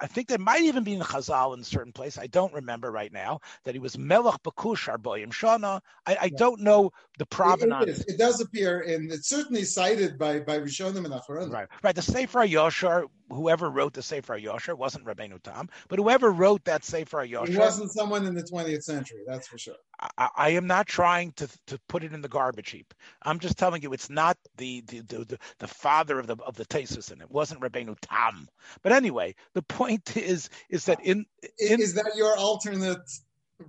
[0.00, 2.18] I think there might even be in Chazal in a certain place.
[2.18, 5.80] I don't remember right now that he was Melech Bakush Arboyim Shana.
[6.06, 8.00] I, I don't know the provenance.
[8.00, 11.50] It, it, it, does appear, and it's certainly cited by by Rishonim and Acharonim.
[11.50, 11.94] Right, right.
[11.94, 16.84] The Sefer Yoshar, whoever wrote the Sefer Yosher wasn't Rabbeinu Tam, but whoever wrote that
[16.84, 19.22] Sefer Yosher it wasn't someone in the 20th century.
[19.26, 19.74] That's for sure.
[20.18, 22.92] I, I, am not trying to to put it in the garbage heap.
[23.22, 26.66] I'm just telling you, it's not the the the, the father of the of the
[26.66, 28.48] Tesis, and it wasn't Rabbeinu Tam.
[28.82, 31.26] But anyway, the point is is that in,
[31.58, 33.10] in is that your alternate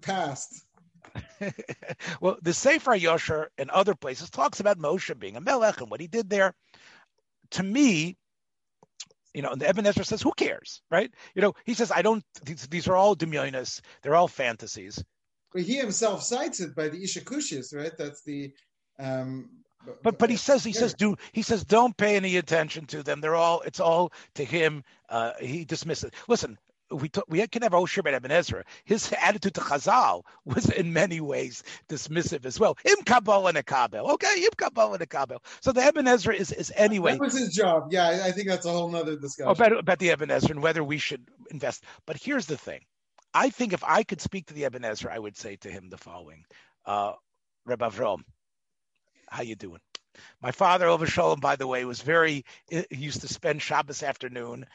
[0.01, 0.63] past.
[2.21, 6.01] well, the Sefer Yosher and other places talks about Moshe being a melech and what
[6.01, 6.53] he did there.
[7.51, 8.17] To me,
[9.37, 11.11] you know, and the Ibn Ezra says, "Who cares?" Right?
[11.35, 12.23] You know, he says, "I don't.
[12.43, 13.81] These, these are all demionis.
[14.01, 15.03] They're all fantasies."
[15.53, 17.95] But he himself cites it by the Ishakushis, right?
[17.95, 18.51] That's the.
[18.97, 19.51] Um,
[20.01, 23.21] but but he says he says do he says don't pay any attention to them.
[23.21, 24.83] They're all it's all to him.
[25.07, 26.09] Uh, he dismisses.
[26.27, 26.57] Listen,
[26.91, 28.63] we talk, we can have Osher Ben Ibn Ezra.
[28.85, 32.77] His attitude to Chazal was in many ways dismissive as well.
[32.85, 34.11] Im a kabel.
[34.11, 34.49] Okay, im
[35.01, 35.43] a kabel.
[35.61, 37.13] So the Ibn Ezra is, is anyway.
[37.13, 37.89] That was his job.
[37.91, 39.51] Yeah, I think that's a whole nother discussion.
[39.51, 41.83] About, about the Ibn Ezra and whether we should invest.
[42.05, 42.81] But here's the thing.
[43.33, 45.89] I think if I could speak to the Ibn Ezra, I would say to him
[45.89, 46.45] the following.
[46.85, 47.13] Uh,
[47.65, 48.21] Reb Avrom,
[49.29, 49.81] how you doing?
[50.41, 54.65] My father, Over Shalom, by the way, was very, he used to spend Shabbos afternoon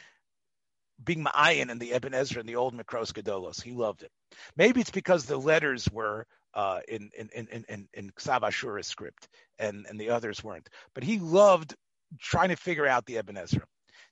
[1.02, 3.62] being ma'ayin and the Ibn Ezra and the old Mikros Gedolos.
[3.62, 4.11] He loved it.
[4.57, 9.28] Maybe it's because the letters were uh, in in in in in Ksav script
[9.59, 10.68] and and the others weren't.
[10.94, 11.74] But he loved
[12.20, 13.64] trying to figure out the Ibn Ezra.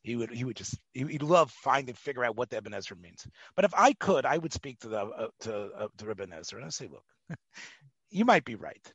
[0.03, 2.97] He would he would just he, would love finding figure out what the Ibn Ezra
[2.97, 3.27] means.
[3.55, 6.59] But if I could, I would speak to the uh, to uh, to Ibn Ezra
[6.59, 7.05] and I say, look,
[8.11, 8.93] you might be right,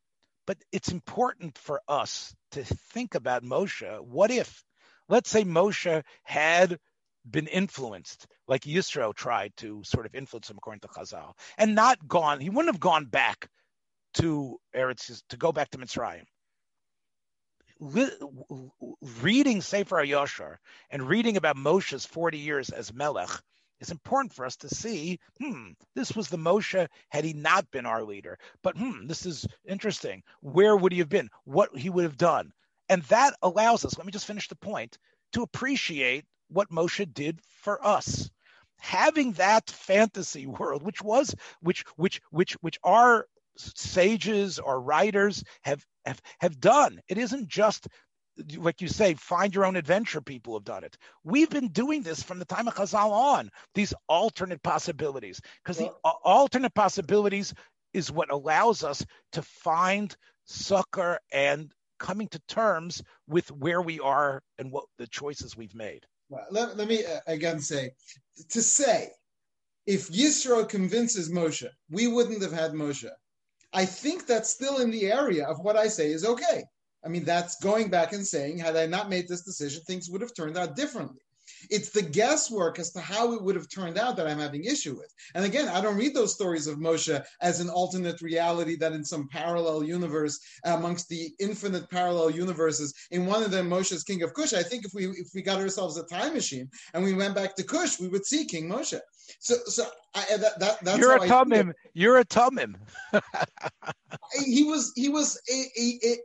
[0.48, 4.02] but it's important for us to think about Moshe.
[4.02, 4.64] What if,
[5.08, 6.80] let's say, Moshe had
[7.30, 12.08] been influenced, like Yisro tried to sort of influence him according to Chazal, and not
[12.08, 12.40] gone.
[12.40, 13.50] He wouldn't have gone back
[14.16, 16.26] to Eretz to go back to Mitzrayim
[17.80, 20.58] reading Sefer Yoshar
[20.90, 23.30] and reading about Moshe's 40 years as Melech
[23.82, 27.86] is important for us to see, hmm, this was the Moshe had he not been
[27.86, 28.38] our leader.
[28.64, 30.24] But hmm, this is interesting.
[30.42, 31.30] Where would he have been?
[31.44, 32.52] What he would have done?
[32.88, 34.98] And that allows us, let me just finish the point,
[35.34, 38.30] to appreciate what Moshe did for us.
[38.78, 43.28] Having that fantasy world, which was, which, which, which, which our
[43.58, 47.00] sages or writers have have, have done.
[47.08, 47.88] It isn't just
[48.58, 50.22] like you say, find your own adventure.
[50.22, 50.98] People have done it.
[51.24, 53.50] We've been doing this from the time of Chazal on.
[53.74, 57.54] These alternate possibilities, because well, the alternate possibilities
[57.94, 64.42] is what allows us to find succor and coming to terms with where we are
[64.58, 66.06] and what the choices we've made.
[66.30, 67.92] Well, let, let me uh, again say
[68.50, 69.10] to say
[69.86, 73.10] if Yisro convinces Moshe, we wouldn't have had Moshe.
[73.74, 76.64] I think that's still in the area of what I say is okay.
[77.06, 80.22] I mean, that's going back and saying, had I not made this decision, things would
[80.22, 81.22] have turned out differently.
[81.70, 84.96] It's the guesswork as to how it would have turned out that I'm having issue
[84.96, 85.14] with.
[85.34, 89.04] And again, I don't read those stories of Moshe as an alternate reality that in
[89.04, 94.24] some parallel universe amongst the infinite parallel universes, in one of them Moshe is king
[94.24, 94.54] of Cush.
[94.54, 97.56] I think if we if we got ourselves a time machine and we went back
[97.56, 99.00] to Cush, we would see King Moshe.
[99.40, 101.74] So, so I, that, that, that's you're a tumim.
[101.94, 102.76] You're a tumim.
[104.46, 106.18] he was he was a, a, a,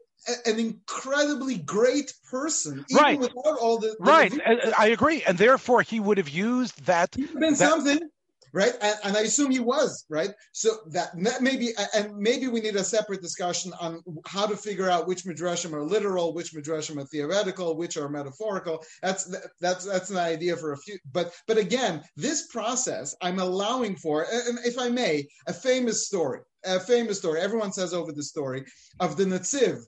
[0.47, 3.19] an incredibly great person, right?
[3.19, 4.33] Without all the, the right,
[4.79, 7.14] I agree, and therefore he would have used that.
[7.14, 8.01] He'd been that, something
[8.53, 8.73] right?
[8.81, 10.31] And, and, I assume he was, right?
[10.53, 14.90] So that, that maybe, and maybe we need a separate discussion on how to figure
[14.90, 18.83] out which midrashim are literal, which midrashim are theoretical, which are metaphorical.
[19.03, 20.99] That's that's that's an idea for a few.
[21.12, 26.40] But but again, this process I'm allowing for, and if I may, a famous story,
[26.64, 27.40] a famous story.
[27.40, 28.64] Everyone says over the story
[28.99, 29.83] of the Netziv.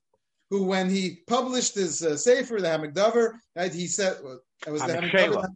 [0.52, 3.72] Who, when he published his uh, sefer, the Haamek Davar, right?
[3.72, 5.46] He said, well, it was the Shela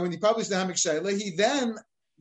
[0.00, 1.76] when he published the Hamek Shaila, he then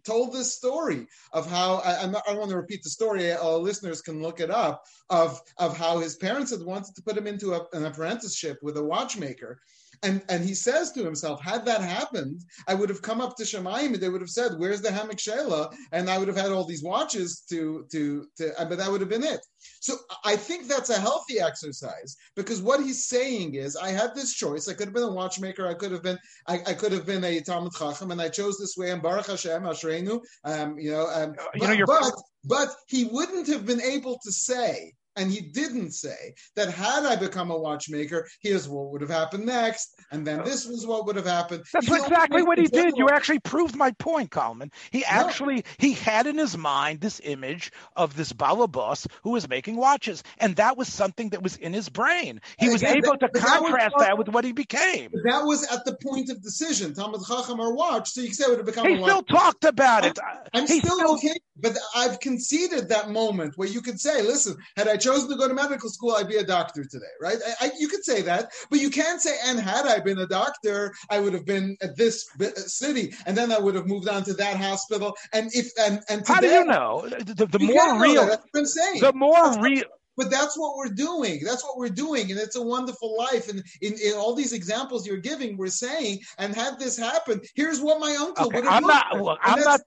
[0.05, 3.33] told this story of how I, not, I, don't want to repeat the story.
[3.33, 7.17] All listeners can look it up of of how his parents had wanted to put
[7.17, 9.59] him into a, an apprenticeship with a watchmaker,
[10.03, 13.43] and and he says to himself, had that happened, I would have come up to
[13.43, 16.51] Shemaim and they would have said, "Where's the Hamek Shela?" And I would have had
[16.51, 19.41] all these watches to to to, but that would have been it.
[19.79, 24.33] So I think that's a healthy exercise because what he's saying is, I had this
[24.33, 24.67] choice.
[24.67, 25.67] I could have been a watchmaker.
[25.67, 28.57] I could have been I, I could have been a Talmud Chacham, and I chose
[28.57, 28.91] this way.
[28.91, 30.19] And Baruch Hashem, Ashreinu.
[30.43, 34.31] Um, you know, um, you but, know, but but he wouldn't have been able to
[34.31, 39.09] say and he didn't say that had I become a watchmaker, here's what would have
[39.09, 41.63] happened next, and then this was what would have happened.
[41.73, 42.93] That's he exactly what he did.
[42.95, 44.71] You actually proved my point, Kalman.
[44.91, 45.61] He actually no.
[45.77, 50.55] he had in his mind this image of this balabas who was making watches, and
[50.55, 52.39] that was something that was in his brain.
[52.57, 55.11] He was again, able that, to contrast that, that, with what he became.
[55.25, 56.93] That was at the point of decision.
[56.93, 58.87] Talmud Chacham or watch, so you say it would have become.
[58.87, 60.17] He still talked about it.
[60.53, 64.55] I'm, I'm still, still okay, but I've conceded that moment where you could say, "Listen,
[64.77, 67.37] had I chosen to go to medical school, I'd be a doctor today, right?
[67.45, 70.27] I, I, you could say that, but you can't say, and had I been a
[70.27, 72.29] doctor, I would have been at this
[72.67, 75.15] city, and then I would have moved on to that hospital.
[75.33, 77.07] And if and and today, how do you know?
[77.09, 79.01] The, the more real, that's what I'm saying.
[79.01, 79.83] The more real.
[80.21, 81.41] But that's what we're doing.
[81.43, 83.49] That's what we're doing, and it's a wonderful life.
[83.49, 87.81] And in, in all these examples you're giving, we're saying, and had this happen, here's
[87.81, 88.73] what my uncle okay, would have.
[88.73, 89.19] I'm not.
[89.19, 89.81] Look, I'm not.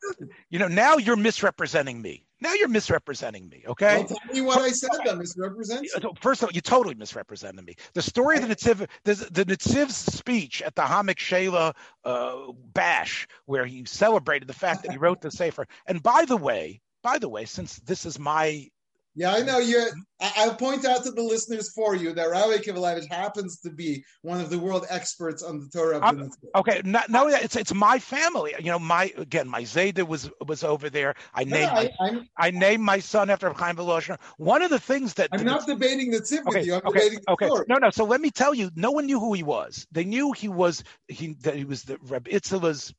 [0.51, 2.27] You know, now you're misrepresenting me.
[2.41, 3.99] Now you're misrepresenting me, okay?
[3.99, 5.95] Well, tell me what I said that misrepresents.
[6.21, 7.77] First of all, you totally misrepresented me.
[7.93, 13.29] The story of the Netziv, the, the Netziv's speech at the Hamek Shela uh, bash,
[13.47, 15.69] where he celebrated the fact that he wrote the Sefer.
[15.87, 18.69] And by the way, by the way, since this is my
[19.17, 19.87] Yeah, I know you.
[20.21, 24.41] I'll point out to the listeners for you that Rabbi Kivelevitz happens to be one
[24.41, 26.01] of the world experts on the Torah.
[26.03, 28.55] I'm, okay, not, no, it's it's my family.
[28.59, 31.15] You know, my again, my Zayda was was over there.
[31.33, 34.19] I named I, my, I named my son after Chaim Volozhin.
[34.39, 36.75] One of the things that I'm not debating the tip okay, with you.
[36.75, 37.49] I'm okay, debating okay.
[37.49, 37.65] Torah.
[37.69, 37.91] No, no.
[37.91, 39.87] So let me tell you, no one knew who he was.
[39.93, 42.93] They knew he was he that he was the Reb Itzela's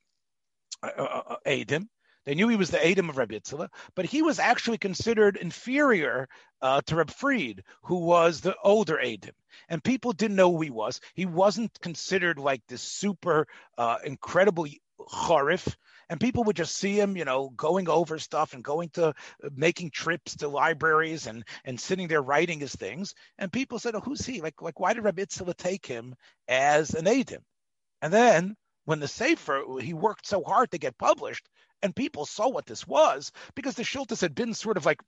[0.81, 1.87] uh, uh, uh, Adim.
[2.25, 6.27] They knew he was the Adam of Rabbi Itzela, but he was actually considered inferior
[6.61, 9.35] uh, to Reb Fried, who was the older Adam.
[9.69, 10.99] And people didn't know who he was.
[11.13, 13.47] He wasn't considered like this super
[13.77, 14.67] uh, incredible
[14.99, 15.75] chorif.
[16.09, 19.13] And people would just see him, you know, going over stuff and going to uh,
[19.55, 23.15] making trips to libraries and and sitting there writing his things.
[23.37, 24.41] And people said, "Oh, who's he?
[24.41, 26.15] Like, like why did Rabbi Itzela take him
[26.47, 27.43] as an Adam?"
[28.01, 28.55] And then
[28.85, 31.49] when the Sefer, he worked so hard to get published,
[31.85, 34.99] and people saw what this was because the Shiltas had been sort of like,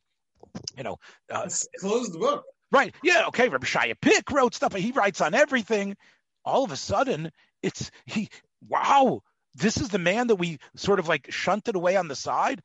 [0.78, 0.97] you know,
[1.30, 1.49] uh,
[1.80, 2.45] closed the book.
[2.71, 2.93] Right.
[3.03, 3.25] Yeah.
[3.28, 3.49] Okay.
[3.49, 5.97] Rabbi Shaya Pick wrote stuff, but he writes on everything.
[6.45, 8.30] All of a sudden, it's he.
[8.67, 9.21] Wow.
[9.55, 12.61] This is the man that we sort of like shunted away on the side.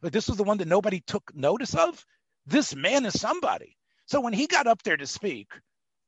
[0.00, 2.04] But this was the one that nobody took notice of.
[2.46, 3.76] This man is somebody.
[4.06, 5.52] So when he got up there to speak,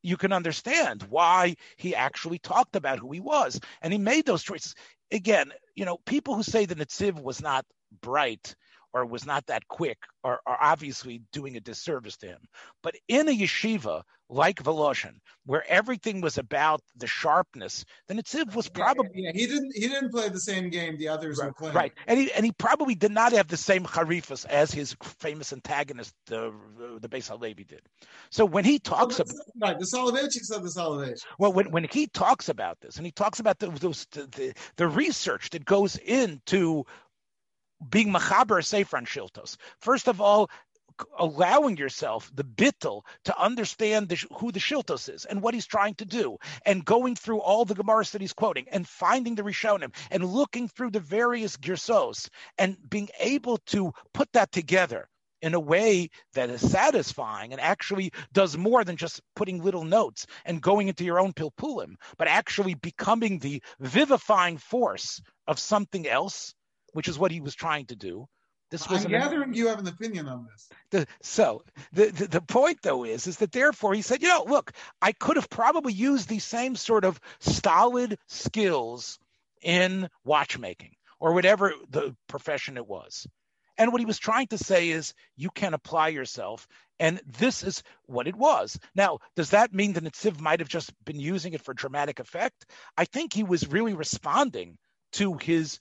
[0.03, 3.61] you can understand why he actually talked about who he was.
[3.83, 4.75] And he made those choices.
[5.13, 7.65] Again, you know, people who say the Netziv was not
[8.01, 8.55] bright
[8.95, 12.41] or was not that quick are, are obviously doing a disservice to him.
[12.83, 18.69] But in a yeshiva like Volozhin, where everything was about the sharpness, the Netziv was
[18.69, 21.53] probably yeah, yeah, he didn't he didn't play the same game the others right, were
[21.53, 21.75] playing.
[21.75, 25.53] Right, and he and he probably did not have the same harifas as his famous
[25.53, 26.53] antagonist, the
[27.01, 27.83] the Beis Halevi did.
[28.31, 31.25] So when he talks well, about right, the Soloveitchik said the Soloveitchik.
[31.39, 34.55] Well, when when he talks about this, and he talks about the, those the, the,
[34.77, 36.85] the research that goes into
[37.91, 39.57] being machaber sefer on shiltos.
[39.81, 40.51] First of all,
[41.19, 45.95] allowing yourself the bittel to understand the, who the shiltos is and what he's trying
[45.95, 49.95] to do, and going through all the gemaras that he's quoting, and finding the rishonim,
[50.11, 52.29] and looking through the various girsos,
[52.59, 55.09] and being able to put that together
[55.41, 60.27] in a way that is satisfying and actually does more than just putting little notes
[60.45, 66.55] and going into your own pilpulim, but actually becoming the vivifying force of something else
[66.93, 68.29] which is what he was trying to do.
[68.71, 70.71] This was I'm gathering you have an opinion on this.
[70.91, 71.63] The, so
[71.93, 74.73] the, the, the point though is is that therefore he said, you know, look,
[75.03, 79.19] I could have probably used these same sort of stolid skills
[79.61, 83.27] in watchmaking or whatever the profession it was.
[83.79, 86.67] And what he was trying to say is you can apply yourself,
[86.99, 88.79] and this is what it was.
[88.95, 92.67] Now, does that mean that Netziv might have just been using it for dramatic effect?
[92.97, 94.79] I think he was really responding
[95.13, 95.79] to his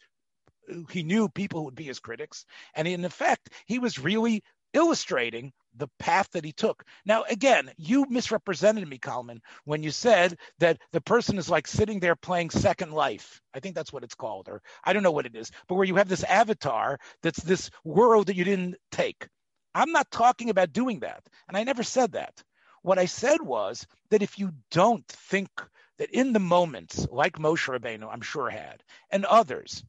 [0.90, 2.46] he knew people would be his critics,
[2.76, 4.44] and in effect, he was really
[4.74, 6.84] illustrating the path that he took.
[7.06, 12.00] Now, again, you misrepresented me, Kalman, when you said that the person is like sitting
[12.00, 13.42] there playing Second Life.
[13.54, 15.86] I think that's what it's called, or I don't know what it is, but where
[15.86, 19.28] you have this avatar that's this world that you didn't take.
[19.74, 22.44] I'm not talking about doing that, and I never said that.
[22.82, 25.50] What I said was that if you don't think
[25.98, 29.84] that in the moments like Moshe Rabbeinu, I'm sure had, and others,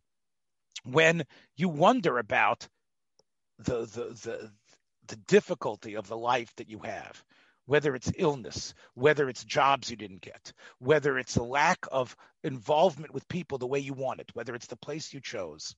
[0.85, 1.25] when
[1.57, 2.69] you wonder about
[3.59, 4.51] the, the, the,
[5.09, 7.23] the difficulty of the life that you have,
[7.67, 13.15] whether it's illness, whether it's jobs you didn't get, whether it's a lack of involvement
[13.15, 15.75] with people the way you want it, whether it's the place you chose.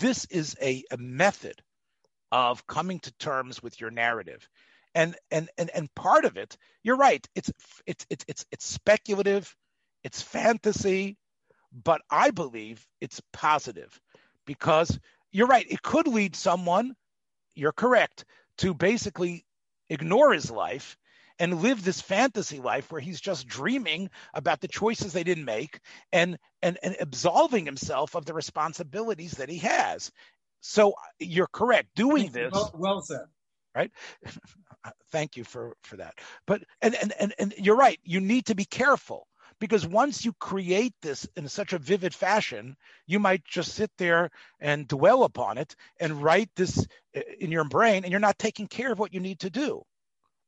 [0.00, 1.60] This is a, a method
[2.30, 4.48] of coming to terms with your narrative.
[4.94, 7.26] And, and and and part of it, you're right.
[7.34, 7.52] It's
[7.86, 9.54] it's it's it's it's speculative,
[10.02, 11.18] it's fantasy,
[11.72, 14.00] but I believe it's positive
[14.46, 14.98] because
[15.30, 15.66] you're right.
[15.68, 16.94] It could lead someone,
[17.54, 18.24] you're correct,
[18.58, 19.44] to basically
[19.90, 20.96] ignore his life
[21.38, 25.78] and live this fantasy life where he's just dreaming about the choices they didn't make
[26.12, 30.10] and and, and absolving himself of the responsibilities that he has.
[30.60, 31.88] So you're correct.
[31.94, 33.26] Doing this well, well said.
[33.74, 33.92] Right.
[35.12, 36.14] Thank you for for that.
[36.46, 38.00] But and, and and and you're right.
[38.02, 39.27] You need to be careful
[39.60, 44.30] because once you create this in such a vivid fashion, you might just sit there
[44.60, 46.86] and dwell upon it and write this
[47.16, 49.82] uh, in your brain, and you're not taking care of what you need to do.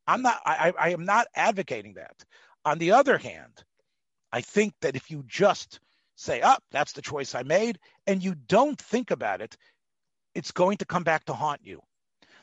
[0.06, 0.40] I'm not.
[0.44, 2.24] I, I am not advocating that.
[2.64, 3.64] On the other hand,
[4.32, 5.80] I think that if you just
[6.16, 9.56] say, "Up, oh, that's the choice I made," and you don't think about it,
[10.34, 11.80] it's going to come back to haunt you.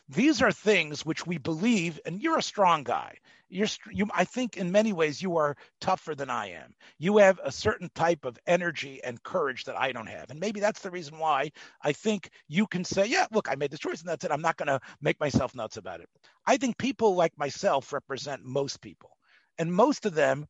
[0.09, 3.17] These are things which we believe, and you're a strong guy.
[3.49, 6.73] You're, you, I think in many ways you are tougher than I am.
[6.97, 10.29] You have a certain type of energy and courage that I don't have.
[10.29, 11.51] And maybe that's the reason why
[11.81, 14.31] I think you can say, yeah, look, I made this choice and that's it.
[14.31, 16.09] I'm not going to make myself nuts about it.
[16.45, 19.11] I think people like myself represent most people.
[19.57, 20.45] And most of them,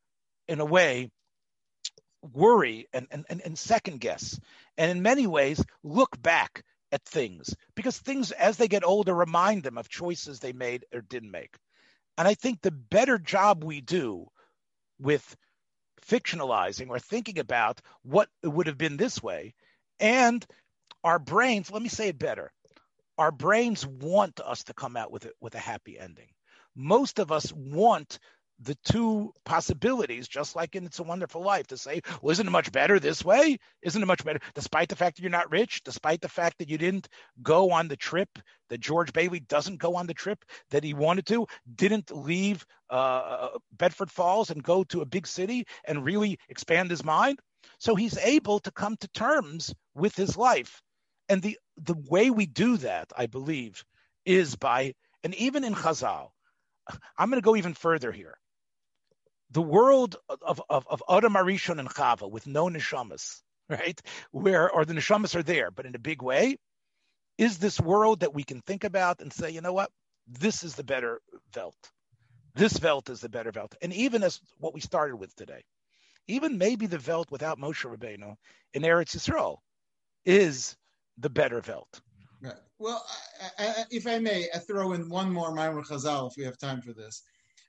[0.46, 1.10] in a way,
[2.32, 4.38] worry and, and, and second guess.
[4.76, 6.62] And in many ways, look back
[6.92, 11.00] at things because things, as they get older, remind them of choices they made or
[11.00, 11.56] didn't make.
[12.16, 14.26] And I think the better job we do
[14.98, 15.36] with
[16.06, 19.54] fictionalizing or thinking about what would have been this way,
[20.00, 20.44] and
[21.04, 22.52] our brains, let me say it better,
[23.18, 26.28] our brains want us to come out with it with a happy ending.
[26.74, 28.18] Most of us want
[28.60, 32.50] the two possibilities, just like in It's a Wonderful Life, to say, well, isn't it
[32.50, 33.58] much better this way?
[33.82, 34.40] Isn't it much better?
[34.54, 37.08] Despite the fact that you're not rich, despite the fact that you didn't
[37.42, 38.28] go on the trip,
[38.68, 43.48] that George Bailey doesn't go on the trip that he wanted to, didn't leave uh,
[43.72, 47.38] Bedford Falls and go to a big city and really expand his mind.
[47.78, 50.82] So he's able to come to terms with his life.
[51.28, 53.84] And the, the way we do that, I believe,
[54.24, 56.30] is by, and even in Chazal,
[57.18, 58.36] I'm going to go even further here
[59.50, 64.00] the world of, of, of Adam Harishon and Chava with no neshamas, right?
[64.30, 66.58] Where, or the neshamas are there, but in a big way,
[67.38, 69.90] is this world that we can think about and say, you know what?
[70.26, 71.20] This is the better
[71.56, 71.76] Welt.
[72.54, 73.74] This Welt is the better Welt.
[73.80, 75.62] And even as what we started with today,
[76.26, 78.34] even maybe the Welt without Moshe Rabbeinu
[78.74, 79.58] in Eretz Yisrael
[80.26, 80.76] is
[81.16, 82.00] the better Welt.
[82.42, 82.54] Right.
[82.78, 83.04] Well,
[83.58, 86.58] I, I, if I may, I throw in one more Maimon Chazal if we have
[86.58, 87.22] time for this.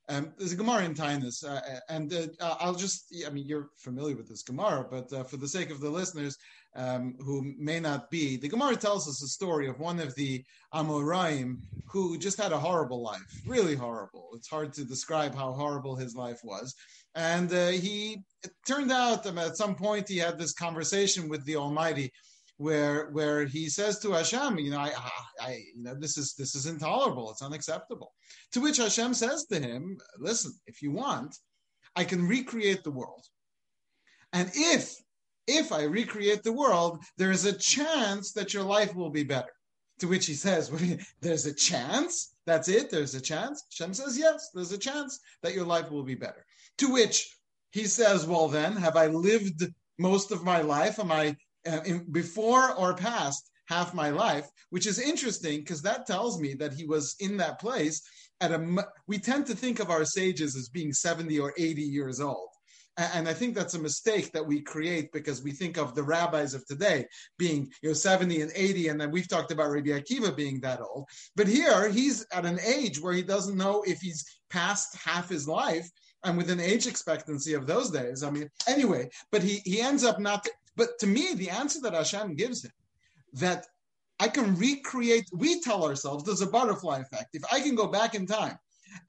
[0.10, 4.16] Um, there's a Gemara in Taanis, uh, and uh, I'll just, I mean, you're familiar
[4.16, 6.36] with this Gemara, but uh, for the sake of the listeners
[6.76, 10.44] um, who may not be, the Gemara tells us a story of one of the
[10.74, 11.58] Amoraim
[11.92, 14.30] who just had a horrible life, really horrible.
[14.34, 16.74] It's hard to describe how horrible his life was.
[17.14, 21.46] And uh, he, it turned out um, at some point he had this conversation with
[21.46, 22.12] the Almighty
[22.60, 24.92] where where he says to Hashem, you know, I,
[25.40, 27.32] I, you know, this is this is intolerable.
[27.32, 28.14] It's unacceptable.
[28.52, 31.38] To which Hashem says to him, listen, if you want,
[31.96, 33.26] I can recreate the world,
[34.34, 34.94] and if
[35.48, 39.54] if I recreate the world, there is a chance that your life will be better.
[40.00, 40.70] To which he says,
[41.22, 42.36] there's a chance.
[42.46, 42.92] That's it.
[42.92, 43.64] There's a chance.
[43.72, 46.46] Hashem says, yes, there's a chance that your life will be better.
[46.80, 47.36] To which
[47.72, 49.66] he says, well, then, have I lived
[49.98, 51.00] most of my life?
[51.00, 51.36] Am I
[51.68, 56.54] uh, in, before or past half my life, which is interesting because that tells me
[56.56, 58.02] that he was in that place
[58.42, 58.86] at a.
[59.08, 62.50] We tend to think of our sages as being 70 or 80 years old.
[62.98, 66.54] And I think that's a mistake that we create because we think of the rabbis
[66.54, 67.06] of today
[67.38, 70.82] being, you know, 70 and 80, and then we've talked about Rabbi Akiva being that
[70.82, 71.06] old.
[71.38, 75.48] But here he's at an age where he doesn't know if he's past half his
[75.48, 75.90] life
[76.26, 78.22] and with an age expectancy of those days.
[78.22, 80.46] I mean, anyway, but he he ends up not
[80.80, 82.72] but to me, the answer that Hashem gives him,
[83.34, 83.68] that
[84.20, 87.30] I can recreate, we tell ourselves there's a butterfly effect.
[87.34, 88.58] If I can go back in time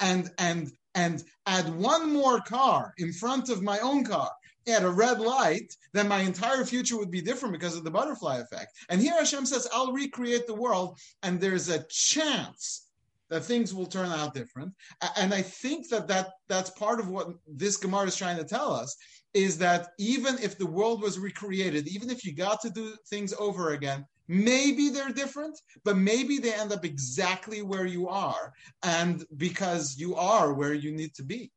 [0.01, 4.31] and and and add one more car in front of my own car
[4.69, 8.39] at a red light, then my entire future would be different because of the butterfly
[8.39, 8.73] effect.
[8.89, 12.89] And here Hashem says, I'll recreate the world, and there's a chance
[13.31, 14.75] that things will turn out different.
[15.17, 18.73] And I think that, that that's part of what this Gemara is trying to tell
[18.73, 18.97] us
[19.35, 23.33] is that even if the world was recreated, even if you got to do things
[23.39, 28.53] over again, maybe they're different, but maybe they end up exactly where you are,
[28.83, 31.51] and because you are where you need to be.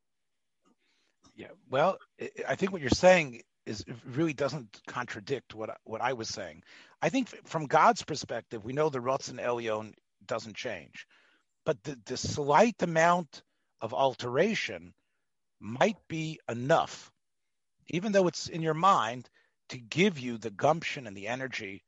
[1.35, 1.97] Yeah, well,
[2.47, 6.63] I think what you're saying is really doesn't contradict what what I was saying.
[7.01, 9.93] I think from God's perspective, we know the Ratzon Elyon
[10.25, 11.07] doesn't change,
[11.65, 13.41] but the, the slight amount
[13.81, 14.93] of alteration
[15.59, 17.12] might be enough
[17.89, 19.29] even though it's in your mind,
[19.69, 21.83] to give you the gumption and the energy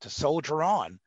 [0.00, 0.98] to soldier on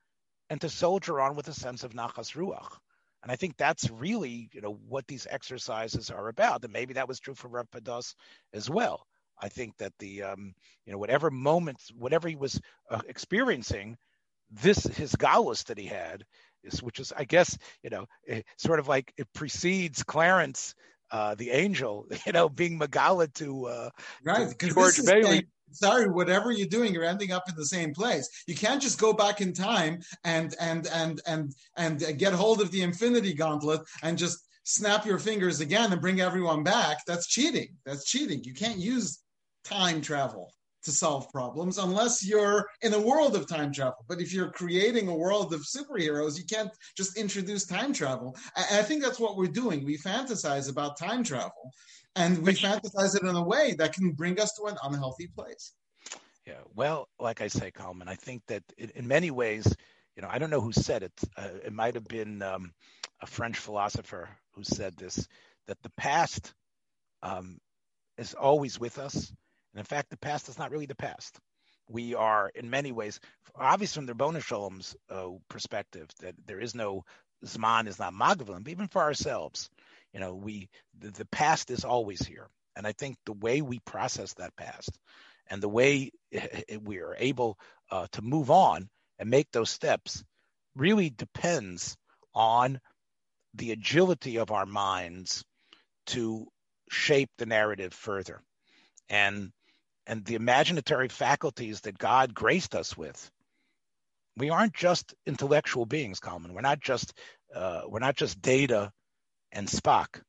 [0.49, 2.77] and to soldier on with a sense of nachas ruach.
[3.23, 6.63] And I think that's really, you know, what these exercises are about.
[6.63, 8.15] And maybe that was true for Rav Pados
[8.53, 9.05] as well.
[9.41, 10.53] I think that the, um,
[10.85, 13.97] you know, whatever moments, whatever he was uh, experiencing,
[14.51, 16.23] this his galus that he had
[16.63, 18.05] is, which is, I guess, you know,
[18.57, 20.75] sort of like it precedes Clarence
[21.11, 23.89] uh, the angel, you know, being Magala to, uh,
[24.23, 25.23] right, to George Bailey.
[25.23, 28.29] Saying, sorry, whatever you're doing, you're ending up in the same place.
[28.47, 32.71] You can't just go back in time and and and and and get hold of
[32.71, 36.99] the Infinity Gauntlet and just snap your fingers again and bring everyone back.
[37.05, 37.75] That's cheating.
[37.85, 38.43] That's cheating.
[38.43, 39.19] You can't use
[39.63, 40.51] time travel
[40.85, 44.05] to solve problems unless you're in a world of time travel.
[44.07, 48.35] But if you're creating a world of superheroes, you can't just introduce time travel.
[48.55, 49.83] And I think that's what we're doing.
[49.83, 51.71] We fantasize about time travel
[52.15, 55.73] and we fantasize it in a way that can bring us to an unhealthy place.
[56.45, 59.65] Yeah, well, like I say, Kalman, I think that in, in many ways,
[60.15, 61.13] you know, I don't know who said it.
[61.35, 62.71] Uh, it might have been um,
[63.21, 65.27] a French philosopher who said this:
[65.67, 66.53] that the past
[67.23, 67.57] um,
[68.17, 69.33] is always with us,
[69.75, 71.37] and in fact, the past is not really the past.
[71.89, 73.19] We are, in many ways,
[73.53, 77.03] obviously from the Ribbono Shel Olam's uh, perspective, that there is no
[77.43, 79.69] Zman is not Magavim, but even for ourselves,
[80.13, 82.47] you know, we the, the past is always here,
[82.77, 84.97] and I think the way we process that past
[85.47, 86.11] and the way
[86.81, 87.59] we are able
[87.91, 88.87] uh, to move on
[89.19, 90.23] and make those steps
[90.73, 91.97] really depends
[92.33, 92.79] on
[93.55, 95.43] the agility of our minds
[96.07, 96.47] to
[96.89, 98.41] shape the narrative further
[99.09, 99.51] and
[100.07, 103.31] and the imaginatory faculties that god graced us with
[104.37, 106.53] we aren't just intellectual beings Kalman.
[106.53, 107.13] we're not just
[107.55, 108.91] uh, we're not just data
[109.51, 110.21] and spock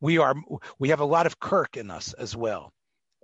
[0.00, 0.34] we are
[0.78, 2.72] we have a lot of kirk in us as well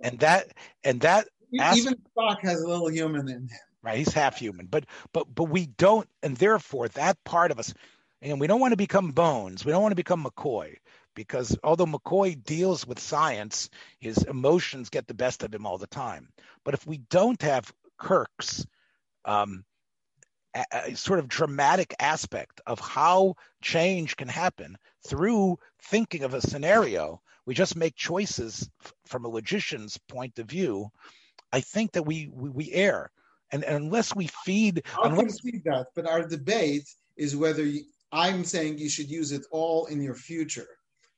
[0.01, 0.51] and that
[0.83, 1.27] and that
[1.75, 3.97] even spock has a little human in him right?
[3.97, 7.73] He's half human, but but but we don't, and therefore that part of us,
[8.21, 9.65] and we don't want to become Bones.
[9.65, 10.75] We don't want to become McCoy
[11.17, 15.87] because although McCoy deals with science, his emotions get the best of him all the
[15.87, 16.29] time.
[16.63, 18.67] But if we don't have Kirk's
[19.25, 19.65] um,
[20.55, 26.41] a, a sort of dramatic aspect of how change can happen through thinking of a
[26.41, 30.87] scenario, we just make choices f- from a logician's point of view.
[31.51, 33.11] I think that we we, we err
[33.51, 37.85] and, and unless we feed, I'll unless, concede that, but our debate is whether you,
[38.11, 40.67] I'm saying you should use it all in your future,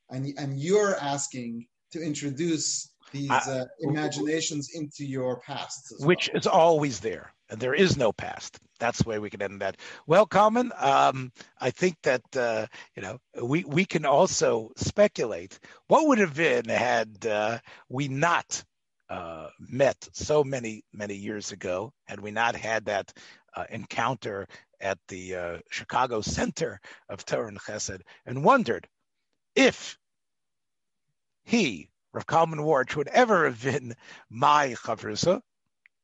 [0.10, 6.40] and and you're asking to introduce these uh, imaginations into your past, which well.
[6.40, 8.60] is always there, and there is no past.
[8.80, 9.78] That's the way we can end that.
[10.08, 16.08] Well, Kalman, um, I think that uh, you know we we can also speculate what
[16.08, 18.64] would have been had uh, we not
[19.10, 23.12] uh, met so many many years ago had we not had that
[23.56, 24.48] uh, encounter
[24.82, 26.80] at the uh, Chicago Center
[27.10, 28.88] of Torah and Chesed and wondered
[29.60, 29.98] if
[31.44, 33.94] he, Rav Kalman Warch, would ever have been
[34.30, 35.42] my chavrusa.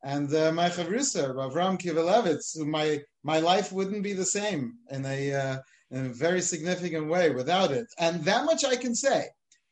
[0.03, 5.05] And uh, my chavrusa, Rav Ram Kivelevitz, my my life wouldn't be the same in
[5.05, 5.57] a, uh,
[5.89, 7.87] in a very significant way without it.
[7.97, 9.29] And that much I can say.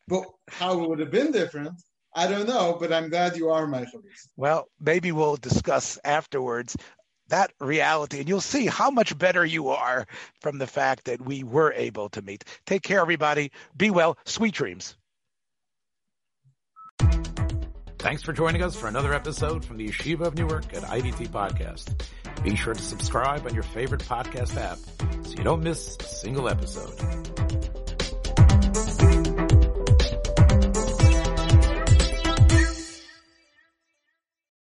[0.07, 1.75] But how it would have been different,
[2.15, 4.27] I don't know, but I'm glad you are my chavrusa.
[4.37, 6.75] Well, maybe we'll discuss afterwards
[7.29, 10.05] that reality, and you'll see how much better you are
[10.41, 12.43] from the fact that we were able to meet.
[12.65, 13.51] Take care, everybody.
[13.75, 14.17] Be well.
[14.25, 14.95] Sweet dreams.
[17.99, 22.03] Thanks for joining us for another episode from the Yeshiva of Newark at IDT Podcast.
[22.43, 24.77] Be sure to subscribe on your favorite podcast app
[25.25, 27.82] so you don't miss a single episode.